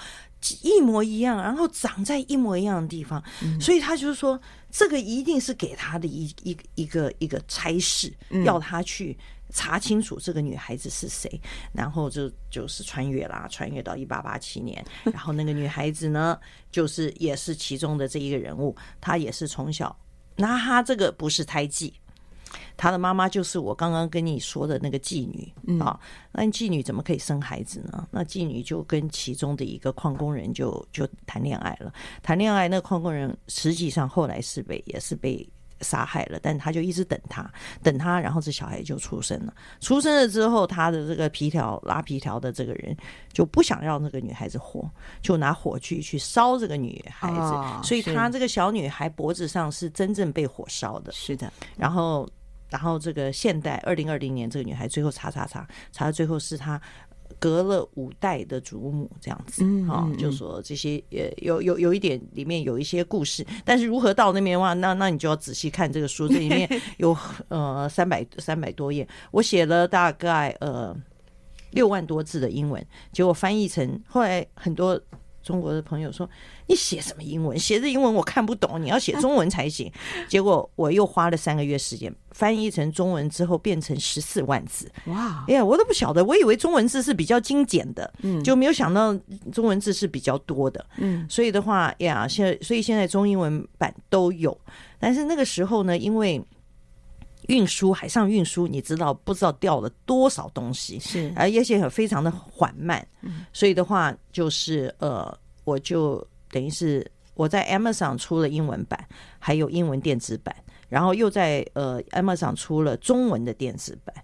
[0.64, 3.24] 一模一样，然后长在一模一样的地方，
[3.62, 4.42] 所以他就是说，
[4.72, 8.12] 这个一定是给他的一一一个一个差事，
[8.44, 9.16] 要他去。
[9.52, 11.40] 查清楚这个女孩子是谁，
[11.72, 16.38] 然后就就是穿越啦，穿越到一八八七年， 然后那个女孩子呢，
[16.72, 19.96] 就是也是其中的这一个人物，她也是从小，
[20.36, 21.94] 那她这个不是胎记，
[22.76, 26.00] 她的妈妈就是我刚刚跟你说的那个妓女啊，
[26.34, 28.08] 那妓女怎么可以生孩子呢？
[28.12, 35.48] 那妓女就跟其中的一个矿工人就就谈恋爱了，谈恋爱那矿工人实际上后来是被也是被。
[35.82, 37.50] 杀害了，但他就一直等他，
[37.84, 39.54] 等他，然后这小孩就出生了。
[39.80, 42.96] 出生了之后，他的这个皮条拉皮条的这个人
[43.32, 44.90] 就不想让那个女孩子活，
[45.22, 47.40] 就拿火炬去烧这个女孩子。
[47.40, 51.12] 哦、所以，他这个小女孩脖子上是真正被火烧的。
[51.12, 51.52] 是的。
[51.78, 52.28] 然后，
[52.70, 56.82] 然后这个现代二零二零年，这个女孩最后查查查查到最后是她。
[57.40, 67.16] 隔了五代的祖母这样子，哈，就说这些呃有有有一点里面有一些故事，但是如何到那边的话，那那你就要仔细看这个书，这里面有
[67.50, 70.96] 呃三百三百多页，我写了大概呃
[71.72, 75.00] 六万多字的英文，结果翻译成后来很多。
[75.46, 76.28] 中国的朋友说
[76.66, 77.58] ：“你写什么英文？
[77.58, 79.92] 写的英文我看不懂，你要写中文才行。
[80.28, 84.92] ”结果我又花了三个月时间翻译成中文，之后变成十四万字。
[85.06, 85.46] 哇！
[85.48, 89.14] 哎呀，我都不晓得，我以为中文字是比较精简的，嗯，就没有想到
[89.52, 91.24] 中文字是比较多的，嗯。
[91.30, 94.58] 所以的话，呀，现在所以现在中英文版都有，
[95.00, 96.44] 但是那个时候呢，因为
[97.48, 101.00] 运输海上运输，你知道不知道掉了多少东西？
[101.00, 103.06] 是，而且很非常的缓慢，
[103.54, 109.00] 所以的话就是呃，我就等于是我在 Amazon 出了英文版，
[109.40, 110.56] 还有英文电子版，
[110.90, 114.16] 然后又在呃 Amazon 出了中文的电子版。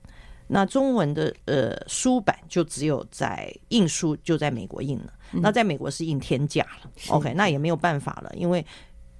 [0.53, 6.91] 那中文的呃书版就只有在印书就在美国印了，嗯、那在美国是印天价了。
[7.07, 8.65] OK，那也没有办法了，因为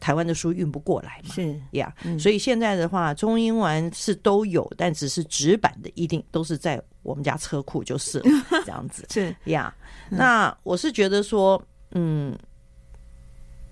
[0.02, 1.34] 台湾的书运不过来嘛。
[1.34, 8.26] 是呀，yeah, 嗯、所以现在的话，中英文是都有，但只是纸版的一定都是在我们家车库就是了
[8.66, 9.06] 这样子。
[9.10, 9.74] 是呀
[10.10, 12.38] ，yeah, 那我是觉得说，嗯，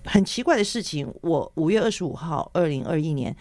[0.06, 3.36] 很奇怪的事情，我五月二十五号，二零二一年。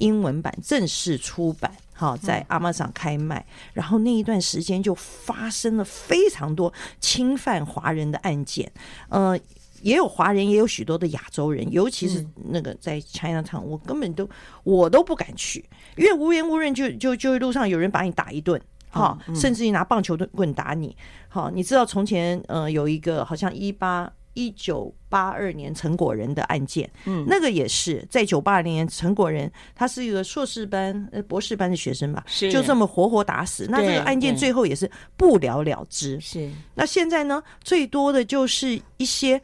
[0.00, 8.70] 英文版正式出版，好，在 Amazon 开卖，然后那一段时间就发生了非常多侵犯华人的案件，
[9.08, 9.36] 呃，
[9.82, 14.28] 也有华人，也有许多的亚洲人，尤其是那个在 Chinatown，我根本都
[14.64, 15.64] 我都不敢去，
[15.96, 18.60] 因为无缘无故就就就路上有人把你打一顿，
[18.90, 20.96] 哈，甚至于拿棒球棍打你，
[21.28, 24.10] 好，你知道从前呃有一个好像一八。
[24.34, 33.66] 一九八二年陈果仁的案件，嗯，那个也是在九八年，陈果仁他是一个硕士班、呃博士班的学生吧，是就这么活活打死。
[33.68, 36.20] 那这个案件最后也是不了了之。
[36.20, 39.42] 是，那现在呢，最多的就是一些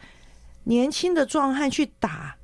[0.64, 2.36] 年轻的壮汉去打。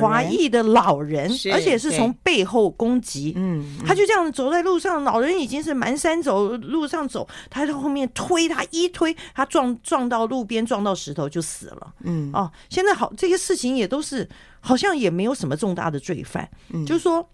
[0.00, 3.32] 华裔的老人，而且是从背后攻击。
[3.36, 11.94] 嗯，他就这样走在路上，老人已经是蹒跚走路上走，他在后面推他，一推他撞撞到路边，撞到石头就死了。
[12.00, 14.28] 嗯，哦，现在好，这些事情也都是
[14.58, 16.50] 好像也没有什么重大的罪犯。
[16.70, 17.30] 嗯，就是说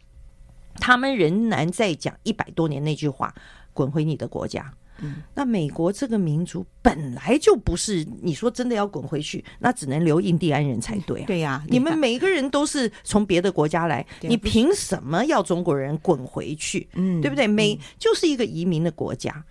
[0.75, 3.35] 他们仍然在讲一百多年那句话
[3.73, 4.71] ：“滚回你的国家。”
[5.01, 11.25] 嗯，那美国这个民族本来就不是你说真的要滚回去，那只能留印第安人才对啊。
[11.27, 16.89] 对呀，你们每个人都是从别的国家来，你凭什么要中国人滚回去？
[16.95, 17.47] 嗯，对不对？
[17.47, 19.45] 美就是一个移民的国家，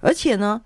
[0.00, 0.60] 而且呢，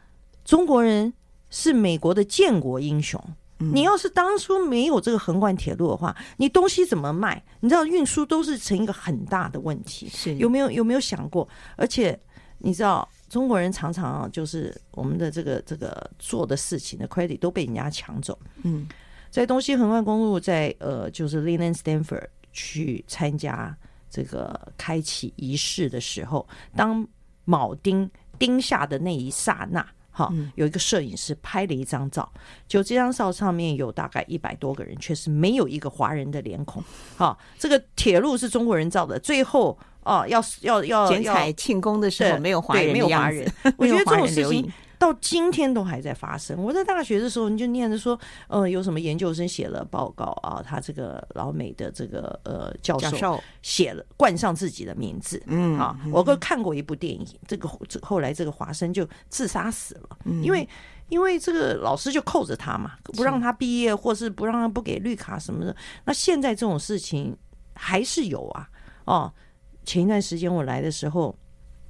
[0.45, 1.13] 中国人
[1.51, 3.23] 是美国的建国英雄。
[3.59, 7.43] 你要是当初没有这个横贯铁路的话，你东西怎么卖？
[7.61, 10.09] 你知道运输都是成一个很大的问题。
[10.11, 11.47] 是有没有有没有想过？
[11.77, 12.19] 而且
[12.59, 13.07] 你知道。
[13.29, 18.39] 中国人常常啊就是我们的这个这个做的事情的 credit 都被人家抢走。
[18.63, 18.87] 嗯，
[19.31, 23.77] 在东西横贯公路在呃就是 Leland Stanford 去参加
[24.09, 26.47] 这个开启仪式的时候，
[26.77, 27.07] 当
[27.47, 28.09] 铆钉
[28.39, 32.33] 钉下的那一刹那，哈，有一个摄影师拍了一张照，
[32.69, 36.83] 就这张照上面有大概一百多个人，却是没有一个华人的脸孔。
[37.17, 39.77] 哈，这个铁路是中国人造的，最后。
[40.07, 43.45] 哦，要要要剪彩庆功的时候没有华人，没有华人。
[43.77, 46.57] 我觉得这种事情到今天都还在发生。
[46.63, 57.69] 我在大学的时候，你就念着说，呃，有什么研究生写了报告啊，他这个老美的这个呃教授写了冠上自己的名字，嗯啊，我都看过一部电影，这个
[58.01, 60.67] 后来这个华生就自杀死了，因为
[61.09, 65.75] 因为这个老师就扣着他嘛，不让他毕业，或是不让他不给绿卡什么的。
[66.05, 67.37] 那现在这种事情
[67.75, 68.69] 还是有啊，
[69.05, 69.33] 哦。
[69.87, 71.35] 前一段时间我来的时候，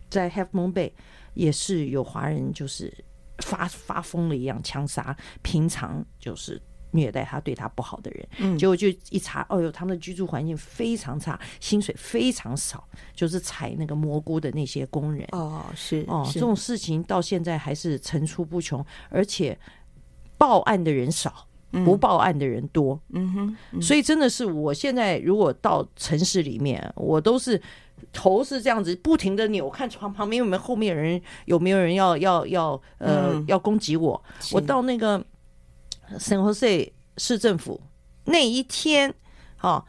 [0.09, 0.92] 在 Half Moon Bay
[1.34, 2.92] 也是有华人，就是
[3.38, 8.28] 发发疯了一样枪杀平常就是虐待他、对他不好的人。
[8.38, 15.26] 嗯，结果就一查，哦哟，他们的居住环境非常差，薪水非常少，就是采那个蘑菇的那些工人。
[15.32, 19.59] 哦，是哦，这种事情到现在还是层出不穷，而且
[20.36, 21.49] 报案的人少。
[21.84, 27.61] 不报案的人多，嗯哼，嗯，所以真的是，我现在如果到城市里面，我都是
[28.12, 34.22] 头是这样子不停的扭，看床旁边有没有后面有人，有没有人要要要呃、嗯、要攻击我。
[34.53, 35.22] 我到那个
[36.18, 37.80] 圣荷西市政府
[38.24, 39.12] 那一天，
[39.57, 39.84] 哈，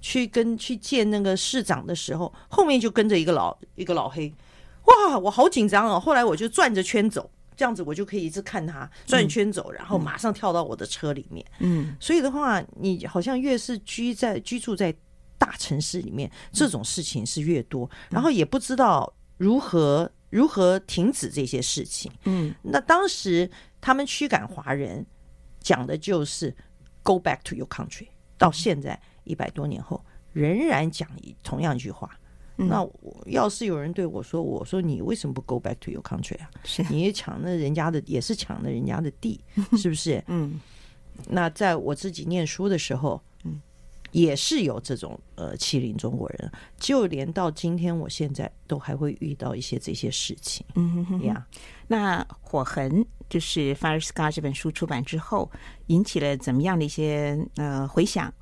[0.00, 4.32] 去跟去见那个市长的时候，后面就跟着一个老一个老黑，
[4.84, 5.98] 哇，我好紧张哦。
[5.98, 7.30] 后来我就转着圈走。
[7.56, 11.44] 这样子我就可以一直看他转圈走，然后马上跳到我的车里面。
[11.58, 14.90] 嗯，所以的话，你好像越是居在居住在
[15.40, 22.12] 大城市里面，这种事情是越多，然后也不知道如何如何停止这些事情。
[22.24, 25.04] 嗯，那当时他们驱赶华人
[25.60, 26.54] 讲的就是
[27.02, 31.08] “Go back to your country”，到现在一百多年后仍然讲
[31.42, 32.10] 同样一句话。
[32.56, 32.86] 那
[33.24, 36.50] 要是有人对我说：“我说你为什么不 go back to your country 啊？
[36.64, 39.40] 是你抢了人家的，也是抢了人家的地，
[39.78, 40.60] 是不是？”嗯。
[41.26, 43.29] 那在我自己念书的时候，嗯，
[44.12, 50.64] 也是有这种呃欺凌中国人，就连到今天，我现在都还会遇到一些这些事情。
[50.74, 51.46] 嗯哼呀。
[51.86, 55.50] 那火痕就是 Fire Scar 这本书出版之后，
[55.86, 58.32] 引起了怎么样的一些呃回响？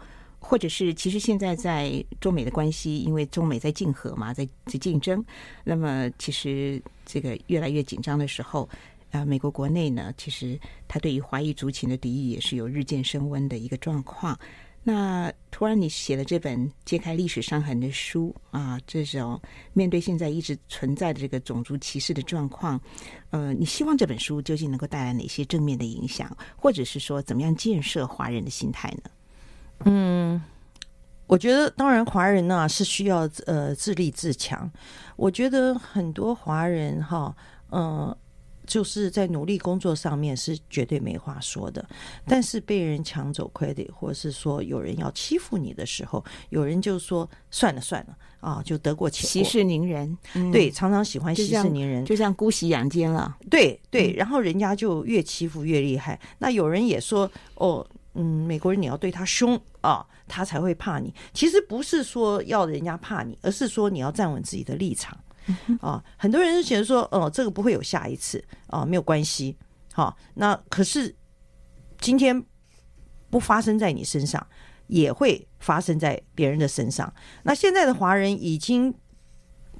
[0.40, 5.22] 或者是，其实现在在中美的关系，因为中美在竞合嘛，在在竞争，
[5.64, 8.62] 那么其实这个越来越紧张的时候，
[9.10, 14.38] 啊、呃，美国国内呢，其实他对于华裔族群的敌意也是有日渐升温的一个状况。
[14.90, 19.38] 那突然你写了这本揭开历史伤痕的书啊，这种
[19.74, 22.80] 面对现在一直存在的这个种族歧视的状况，
[23.28, 29.10] 呃，你希望这本书究竟能够带来哪些正面的影响，或者是说怎么样建设华人的心态呢？
[29.84, 30.42] 嗯，
[31.26, 34.72] 我觉得当然华人呢是需要呃自立自强。
[35.16, 37.36] 我觉得很多华人哈，
[37.72, 38.16] 嗯、
[38.68, 41.84] 就是在努力工作上面是绝对没话说的，
[42.26, 50.16] 但是被人抢走 credit，或者是说有人要欺负你的时候，有人就说算了算了啊，就得过且过，息事宁人。
[50.34, 53.36] 嗯、对，常常喜欢息事宁人，就像姑息养奸了。
[53.50, 56.14] 对对，然后人家就越欺负越厉害。
[56.14, 61.12] 嗯、那有人也说哦，嗯，美国人你要对他凶啊，他才会怕你。
[61.32, 65.18] 其实不是说要人家怕你，而是说你要站稳自己的立场。
[65.80, 69.56] 啊， 很多人就觉得说，哦，这个不会有下一次啊，没有关系。
[69.92, 71.14] 好，那可是
[72.00, 72.44] 今天
[73.30, 74.46] 不发生在你身上，
[74.86, 77.12] 也会发生在别人的身上。
[77.42, 78.94] 那现在的华人已经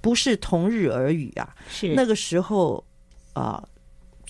[0.01, 2.85] 不是同日而语啊，是那个时候
[3.33, 3.63] 啊，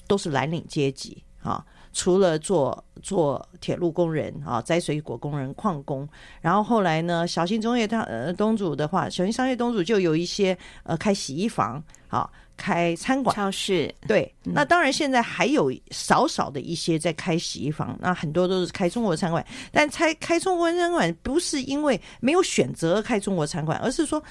[0.06, 1.64] 都是蓝领阶级啊。
[1.92, 6.08] 除了做做铁路工人啊，摘水果工人、矿工，
[6.40, 13.92] 然后后来呢，小型中业他呃东主的话，小型商业东主就有一些呃开洗衣房啊，开餐馆、超市。
[14.06, 19.44] 对，那当然现在还有少少的一些在开洗衣房，那很多都是开中国餐馆。
[19.72, 24.22] 但开开中国餐馆不是因为没有选择开中国餐馆，而是说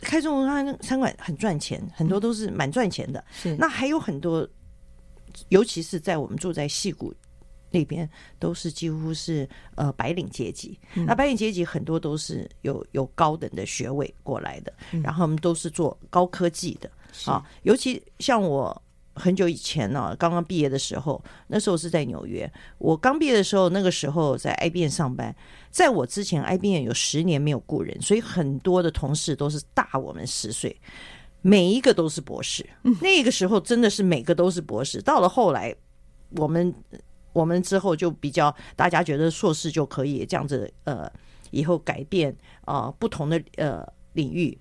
[0.00, 3.22] 开中国餐餐馆很赚钱，很多都是蛮赚钱的。
[3.32, 4.46] 是，那还有很多。
[5.48, 7.14] 尤其是在我们住在戏谷
[7.70, 8.08] 那边，
[8.38, 10.78] 都是几乎是呃白领阶级。
[10.94, 16.90] 嗯、那白领阶级很多都是有有高等的学位过来的，嗯、然后我们都是做高科技的
[17.26, 17.44] 啊。
[17.62, 18.80] 尤其像我
[19.14, 22.50] 很久以前呢、啊，刚刚毕业的时候，那时候是在纽约。
[22.78, 25.34] 我刚毕业的时候，那个时候在 IBM 上班。
[25.70, 30.80] 在我之前，IBM 有十年没有雇人，所以很多的同事都是大我们十岁。
[31.46, 32.66] 每一个都是博士，
[33.02, 35.02] 那个时候真的是每个都是博士。
[35.02, 35.76] 到了后来，
[36.36, 36.74] 我们
[37.34, 41.06] 我们之后就比较大家觉得硕士就可以这样子，呃，
[41.50, 44.58] 以后改变啊、呃、不同的呃领域。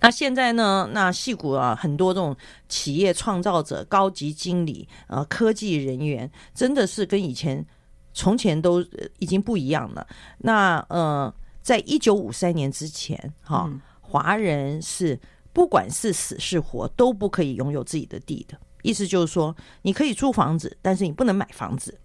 [0.00, 2.36] 那现在呢，那戏骨啊，很多这种
[2.68, 7.64] 企业创造者、高级经理啊、呃、科技人员，真的是跟以前
[8.12, 8.84] 从前都
[9.20, 10.04] 已经不一样了。
[10.38, 15.16] 那呃，在一九五三年之前，哈、哦，华人是。
[15.58, 18.56] 不管是死是活，都不可以拥有自己的地的。
[18.82, 19.52] 意思就是说，
[19.82, 21.98] 你可以租房子，但是你不能买房子。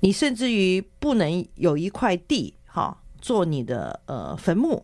[0.00, 4.82] 你甚至于不能有一块地，哈，做你的呃坟墓。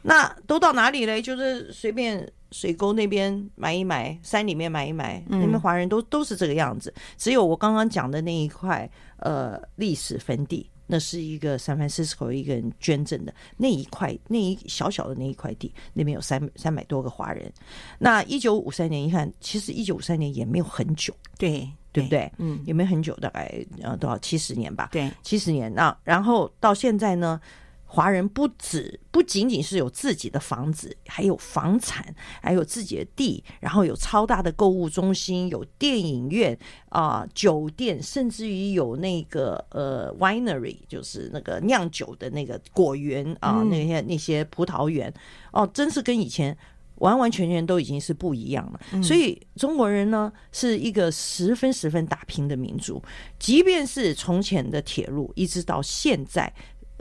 [0.00, 1.20] 那都到哪里嘞？
[1.20, 5.22] 就是随便水沟那边埋一埋，山里面埋一埋。
[5.28, 6.94] 那边华人都都是这个样子。
[7.18, 10.70] 只有我刚刚讲的那一块呃历史坟地。
[10.88, 17.52] 那是一个 San Francisco 一个人捐赠的那一块，那一小小的那一块地，那边有三三百多个华人。
[17.98, 22.32] 那一九五三年一看，其实一九五三年也没有很久，对对不对？
[22.38, 24.88] 嗯，也没有很久，大概呃多少七十年吧？
[24.90, 25.72] 对，七十年。
[25.72, 27.40] 那然后到现在呢？
[27.90, 36.56] 华人不止不仅仅是有自己的房子，还有房产，还有自己的地，然后有超大的购物中心，有电影院
[36.90, 45.12] 啊、呃，酒店，甚至于有那个呃 winery，就是那个酿酒的那个果园啊，那些那些葡萄园
[45.52, 46.54] 哦，真是跟以前
[46.96, 48.80] 完完全全都已经是不一样了。
[48.92, 53.02] 嗯、所以中国人呢，是一个十分十分打拼的民族，
[53.38, 56.52] 即便是从前的铁路，一直到现在。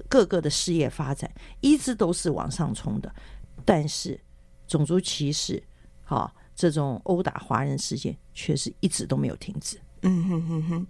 [0.09, 1.29] 各个的事业发展
[1.61, 3.13] 一直都是往上冲的，
[3.65, 4.19] 但是
[4.67, 5.61] 种族歧视，
[6.03, 9.79] 哈、这种殴打华人事件却是一直都没有停止。
[10.01, 10.87] 嗯哼哼哼，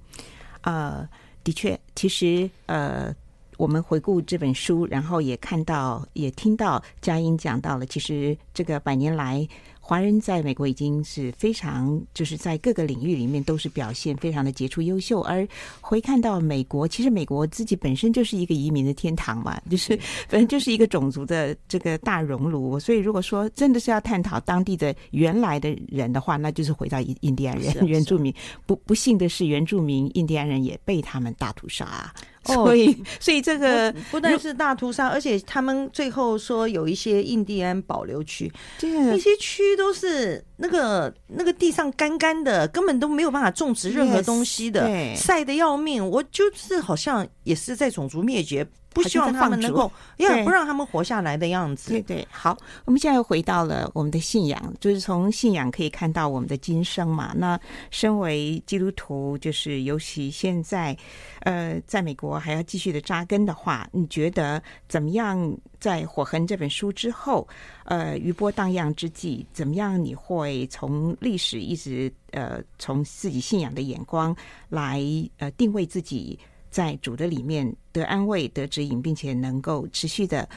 [0.62, 1.10] 呃，
[1.44, 3.16] 的确，其实呃，
[3.58, 9.48] 我们回顾这本书，然后也看到，也听到佳音讲到了，其实这个百年来。
[9.88, 15.22] 华人在美国已经是非常，就是在各个领域里面都是表现非常的杰出优秀。
[15.22, 15.48] 而
[15.80, 22.78] 回看到美国，其实美国自己本身就是一个移民的天堂嘛， 就是反正就是一个种族的这个大熔炉。
[22.78, 28.34] 所以如果说真的是要探讨当地的原来的人的话，那就是回到印印第安人、原住民。
[28.66, 32.14] 不不幸的是，原住民印第安人也被他们大屠杀啊。
[32.48, 46.08] 所以，哦、 所以这个不，不但是大屠杀，而且他们最后说有一些印第安保留区，对那些区都是那个那个地上干干的，根本都没有办法种植任何东西的，晒得要命。
[46.10, 48.66] 我就是好像也是在种族灭绝。
[49.04, 51.92] 不希望他们能够，因为不让他们活下来的样子。
[51.92, 57.34] 对对，好，我们现在又回到了我们的信仰，就是从信仰可以看到我们的今生嘛。
[57.36, 57.60] 那
[57.92, 60.98] 身为基督徒，就是尤其现在，
[61.42, 65.56] 呃，在美国还要继续的扎根的话，你觉得怎么样？
[65.80, 67.48] 在《火痕》这本书之后，
[67.86, 70.04] 呃，余波荡漾之际，怎么样？
[70.04, 74.36] 你会从历史一直呃，从自己信仰的眼光
[74.70, 75.00] 来
[75.38, 76.38] 呃定位自己。
[76.78, 80.48] 在主的里面得安慰、得指引，并且能够持续的，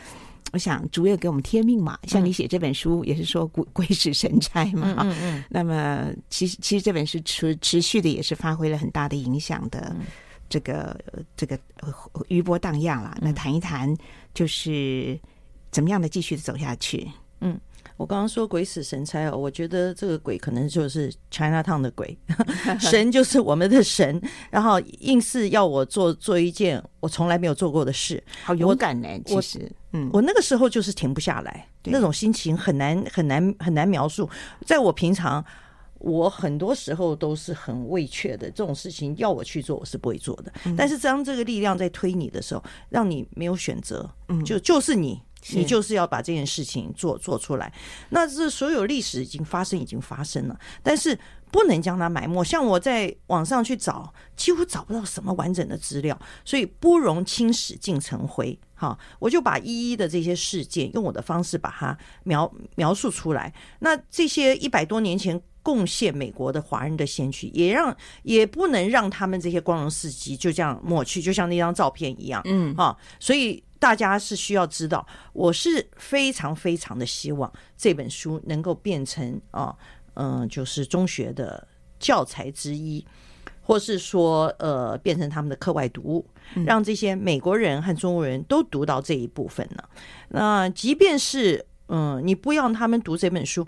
[0.53, 1.99] 我想主也给我们天命嘛。
[2.03, 4.97] 像你写这本书，也是说鬼鬼使神差嘛。
[4.99, 5.45] 嗯嗯。
[5.49, 9.97] 那么，其实其实这本书持持续的也是发挥了很大的影响的。
[10.51, 10.95] 这个
[11.35, 11.59] 这个
[12.29, 13.17] 余波荡漾了。
[13.23, 13.97] 那谈一谈，
[14.35, 15.19] 就是
[15.71, 17.09] 怎么样的继续的走下去？
[17.41, 17.59] 嗯。
[18.01, 22.17] 我刚刚说鬼使神差哦，我觉得这个鬼可能就是 Chinatown 的鬼，
[22.81, 24.19] 神就是我们的神，
[24.51, 29.07] 然后硬是要我做做一件我从来没有做过的事，好勇敢呢。
[29.27, 34.27] 其实，嗯，我那个时候就是停不下来，那种心情很难很难很难描述。
[34.65, 35.45] 在我平常，
[35.99, 40.51] 我很多时候都是很畏怯的，这种事情要我去做，我是不会做的。
[40.75, 45.21] 但是当这个力量在推你的时候，让你没有选择，嗯就就是你。
[45.53, 47.73] 你就是要把这件事情做做出来，
[48.11, 51.19] 那这所有历史已经发生，已经发生了，但是
[51.51, 52.45] 不能将它埋没。
[52.45, 58.57] 像我在网上去找，几乎找不到什么完整的资料，所以不容青史尽成灰。
[58.75, 63.53] 哈，我就把一一的这些事件，用我的方式把它描描述出来。
[63.81, 72.43] 那这些一百多年前贡献美国的华人的先驱，也让也不能让他们这些光荣事迹就这样抹去，就像那张照片一样。
[72.45, 73.63] 嗯，哈，所以。
[73.81, 79.75] 大家是需要知道，我是非常非常的希望这本书能够变成啊，
[80.15, 81.67] 嗯，就是中学的
[81.99, 83.05] 教材之一，
[83.61, 86.25] 或是说呃，变成他们的课外读物，
[86.65, 89.83] 让这些美国人和中国人都读到这一部分呢。
[90.29, 93.67] 那即便是嗯，你不要让他们读这本书，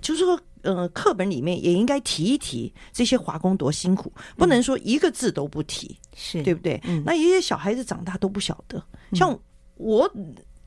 [0.00, 0.38] 就是说。
[0.62, 6.80] 呃，课本里面也应该提一提这些华工多辛苦，不能说一个字都不提，是、嗯、对不对？
[6.84, 9.30] 嗯、那一些小孩子长大都不晓得，像
[9.76, 10.10] 我，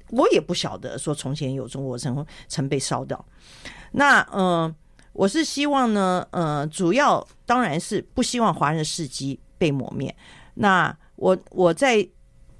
[0.09, 3.23] 我也不晓得说从前有中国城曾被烧掉。
[3.91, 4.73] 那呃，
[5.11, 10.15] 我是希望呢，呃，主要当然是不希望华人的事迹被抹灭。
[10.53, 12.07] 那我我在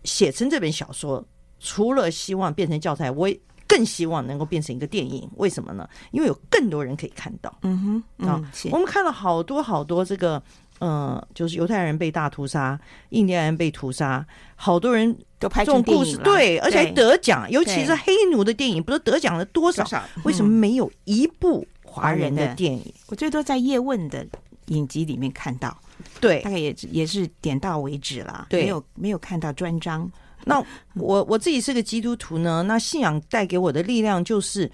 [0.04, 1.26] 写成这本小说，
[1.60, 3.30] 除了希望变成教材，我。
[3.68, 5.90] 更希望能够变成一个电影，为什么呢？
[6.12, 7.58] 因为有更多人可以看到。
[7.62, 10.44] 嗯哼，嗯啊，我们看了好多好多这个，
[10.82, 12.78] 呃，就是犹太人被大屠杀，
[13.10, 14.26] 印第安人被屠杀，
[14.56, 19.86] 好多人都拍这种故事，对，而且还得奖，尤其是黑奴的电影，不是得奖了多少？
[20.24, 22.92] 为什么没有一部华人的电影？
[23.10, 24.26] 我最多在叶问的
[24.70, 25.78] 影集里面看到，
[26.20, 30.12] 对，大概也也是点到为止了，没有没有看到专章。
[30.46, 30.60] 那
[30.96, 34.68] 我我自己是个基督徒呢，那信仰带给我的力量就是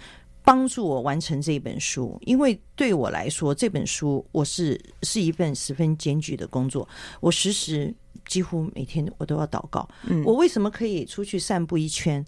[0.48, 6.88] 帮助我完成这本书，因为对我来说，这本书我是是一份十分艰巨的工作，
[7.20, 7.94] 我时时
[8.30, 9.86] 几乎每天我都要祷告。
[10.24, 12.26] 我为什么可以出去散步一圈？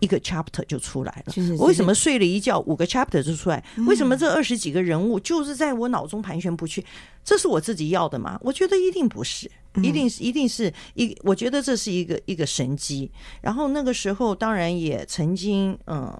[0.00, 1.32] 一个 chapter 就出来了。
[1.56, 3.64] 我为什么睡了一觉，五个 chapter 就出来？
[3.86, 6.84] 为什么这二十几个人物就是在我脑中盘旋不去？
[7.24, 8.38] 这是我自己要的吗？
[8.42, 9.50] 我觉得一定不是，
[9.82, 11.16] 一定是一定是一。
[11.22, 13.10] 我觉得这是一个一个神机。
[13.40, 16.12] 然后那个时候，当然也曾经嗯，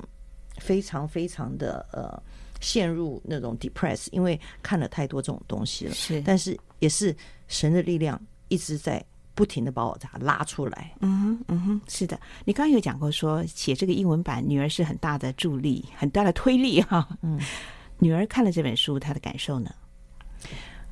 [0.58, 2.22] 非常非常的呃，
[2.60, 5.94] 陷入那种 depress，因为看了太多这种东西了。
[5.94, 7.14] 是，但是也是
[7.48, 9.04] 神的力量一直在。
[9.36, 12.16] 不停的把我他拉出来，嗯哼，嗯哼，是的。
[12.44, 17.08] 你刚刚有讲过说写这个英文版，女儿是很大的助力，很大的推力哈。
[17.20, 17.36] 嗯，
[17.98, 19.74] 女儿看了这本书，她的感受呢？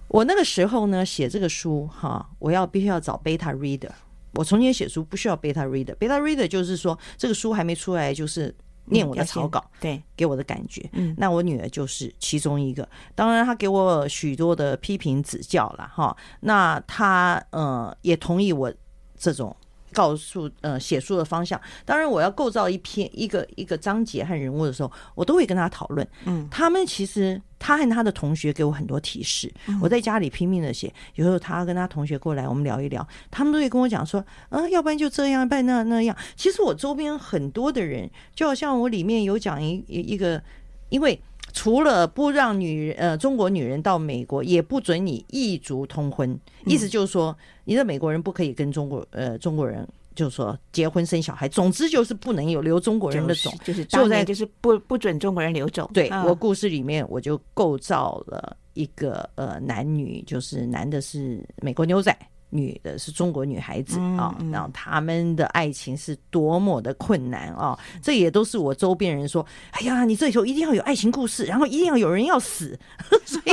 [0.09, 3.93] 我那个时候呢，写这个书哈，我要必须要找 beta reader。
[4.33, 8.53] 我从前写书不需要 beta reader，beta reader 就是说这个书还没出来，就是。
[8.87, 12.89] 念我的草稿，对，给我的感觉，嗯，那我女儿就是其中一个。
[13.15, 16.17] 当然，她给我许多的批评指教了，哈。
[16.41, 18.73] 那她呃也同意我
[19.17, 19.57] 这种。
[19.93, 26.07] 告诉呃写书的方向，当然我要构造一篇一个一个章节和人物的时候，我都会跟他讨论。
[26.25, 29.53] 嗯，他们其实他和他的同学给我很多提示。
[29.67, 36.17] 嗯，我在家里拼命的写，有时候他跟他同学过来，我们聊一聊，他们都会跟我讲说，嗯，要不然就这样，要不然那那样。
[36.35, 40.43] 其实我周边很多的人，就好像我里面有讲一一个，
[40.89, 41.21] 因为。
[41.53, 55.89] 除了不让女人呃中国女人到美国，也不准你异族通婚，意思就是说，你的美国人不可以跟中国呃中国人就是说结婚生小孩，总之就是不能有留中国人的种，就是当年就是不不准中国人留种。
[55.93, 62.17] 对，我故事里面我就构造了一个呃男女，就是男的是美国牛仔。
[62.55, 67.79] 女的是中国女孩子啊，然后他们的爱情是多么的困难啊！
[68.03, 72.79] 这也都是我周边人说：“哎呀，你这里头一定要有爱情故事，然后一定要有人要死。”
[73.25, 73.51] 所以，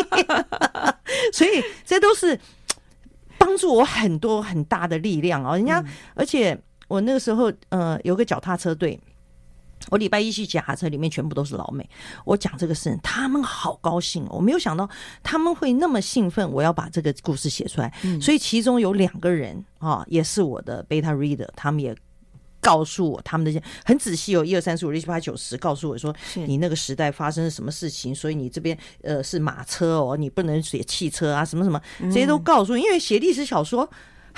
[1.32, 2.38] 所以这都是
[3.38, 5.56] 帮助我很多很大的力量啊！
[5.56, 5.82] 人家，
[6.14, 9.00] 而且我那个时候呃有个脚踏车队。
[9.90, 11.90] 我礼拜一去检查车，里面全部都是老美。
[12.26, 14.24] 我讲这个事，他们好高兴。
[14.26, 14.88] 哦我没有想到
[15.24, 17.94] 他们会那么兴奋，我要把这个故事写出来。
[18.04, 21.96] 嗯、所以其中有两个人啊，也是我的 beta reader，他们也
[22.62, 32.78] 告诉我他们的很仔细，哦一二三四五六七八九十，告诉我说你那个时代发生了什么事情，所以你这边呃是马车哦，你不能写汽车啊，什么什么，这些都告诉我。
[32.78, 33.90] 因为写历史小说。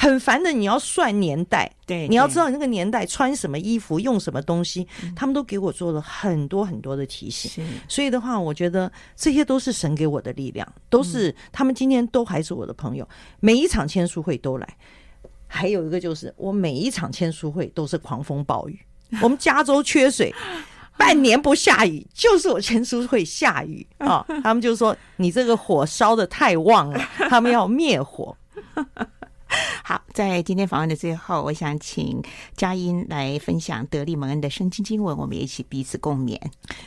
[0.01, 7.63] 很烦的，你要算年代，对，你要知道你那个年代穿什么衣服，用什么东西，他们都给我做了很多很多的提醒。
[7.87, 13.07] 所以的话，我觉得这些都是神给我的力量，都是他们今天都还是我的朋友，
[13.41, 14.67] 每一场签书会都来。
[15.45, 18.79] 还有一个就是，我每一场签书会都是狂风暴雨，
[19.21, 20.33] 我们加州缺水，
[20.97, 24.25] 半年不下雨，就是我签书会下雨啊。
[24.43, 26.99] 他们就说你这个火烧的太旺了，
[27.29, 28.35] 他们要灭火。
[29.83, 32.21] 好，在今天访问的最后，我想请
[32.55, 36.39] 佳音来分享得力蒙恩的圣经经文，我们一起彼此共勉。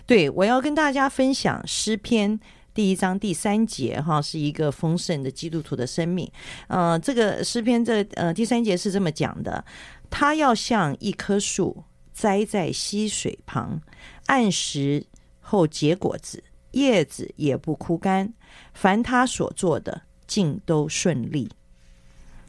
[0.06, 2.40] 对，我要跟大家分享诗篇
[2.72, 6.30] 第一章第三节，哈，是一个丰盛的基督徒的生命。
[6.68, 9.64] 呃，这个诗篇这呃第三节是这么讲的：
[10.08, 13.80] 他要像一棵树栽在溪水旁，
[14.26, 15.04] 按时
[15.40, 18.32] 后结果子，叶子也不枯干，
[18.72, 21.50] 凡他所做的尽都顺利。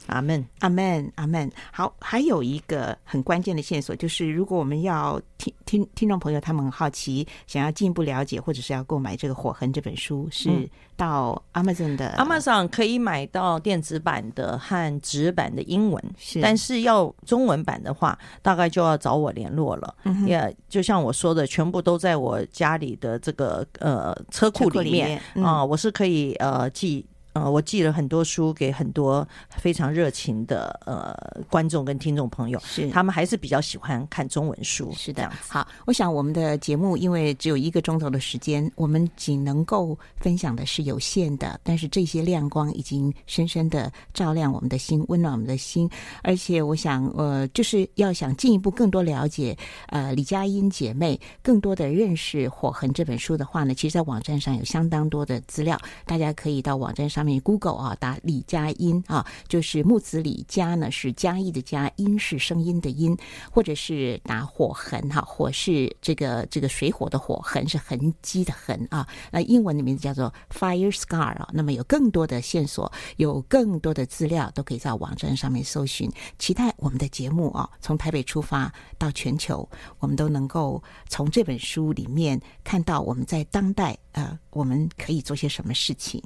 [0.07, 1.51] 阿门，阿门，阿门。
[1.71, 10.49] 好，还有一个很关键的线索，就是如果我们要听听听众朋友他们很好奇，想要进一步了解，或者是要购买这个《火痕》这本书，是
[10.95, 12.15] 到 Amazon 的。
[12.17, 19.95] Amazon 可以买到电子版的和纸版的英文，是，但是要中文版的话，大概就要找我联络了。
[20.03, 27.05] 也、嗯 yeah, 就像我说的，全部都在我家里的这个呃车库里面啊、嗯呃，我是可以呃寄。
[27.35, 31.13] 呃，我寄了很多书给很多非常热情的呃
[31.49, 35.29] 观众跟听众朋友，是他们还是比较喜欢看中文书，是的。
[35.49, 45.89] 好，我想我们的节目因为只有一个钟头的时间，我们仅能够分享的是有限的，但是这些亮光已经深深的照亮我们的心，温暖我们的心。
[46.23, 49.57] 而且我想，呃，就是要想进一步更多了解
[49.87, 57.24] 呃李佳音姐妹，更多的认识《火痕》这本书的话呢，其实，在网站上有相当多的资料，大家可以到网站上。
[57.39, 63.17] Google 啊，打李佳音啊，就是木子李佳呢，是嘉义的嘉，音是声音的音，
[63.51, 69.07] 或者是打火痕哈，火是这个这个水火的火，痕是痕迹的痕啊。
[69.31, 71.49] 那英文的名字叫做 Fire Scar 啊。
[71.53, 76.11] 那么有更多的线索，有更多的资料，都可以在网站上面搜寻。
[76.37, 79.67] 期待我们的节目啊，从台北出发到全球，
[79.99, 86.21] 我们都能够从这本书里面看到我们在当代呃，我们可以做些什么事情。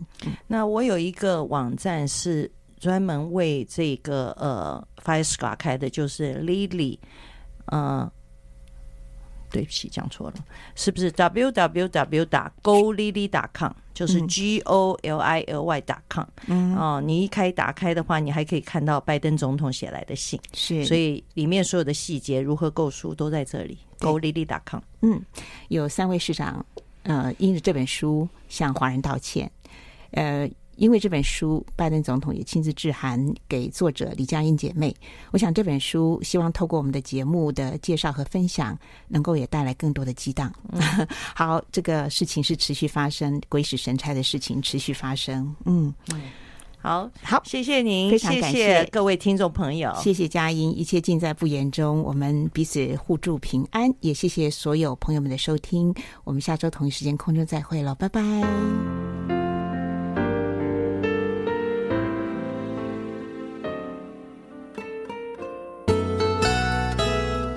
[0.48, 6.98] 那我也有一个网站是专门为这个呃 FireScar 开的，就是 Lily，
[7.66, 8.12] 呃，
[9.52, 10.36] 对不起，讲错了，
[10.76, 25.22] 是不是 www 打 golily.com，就是 G O L I L Y 打 com，嗯，哦，你一开打开的话，你还可以看到拜登总统写来的信，是，所以里面所有的细节如何购书都在这里，golily.com，嗯，
[25.68, 26.66] 有三位市长，
[27.04, 29.52] 呃，因着这本书向华人道歉，
[30.12, 30.50] 呃。
[30.80, 34.96] 因为这本书，拜登总统也亲自致函给作者李佳音姐妹。
[35.32, 38.78] 我想这本书希望透过我们的节目的介绍和分享，
[39.08, 40.52] 能够也带来更多的激荡。
[40.72, 40.82] 嗯、
[41.36, 45.54] 好，这个事情是持续发生，鬼使神差的事情持续发生。
[45.66, 45.94] 嗯，
[46.82, 53.94] 好好，谢谢您，非常感谢，谢谢各位听众朋友，谢谢佳音，一切尽在不言中，我们彼此互助平安。
[54.00, 59.39] 也谢谢所有朋友们的收听，我们下周同一时间空中再会了，拜拜。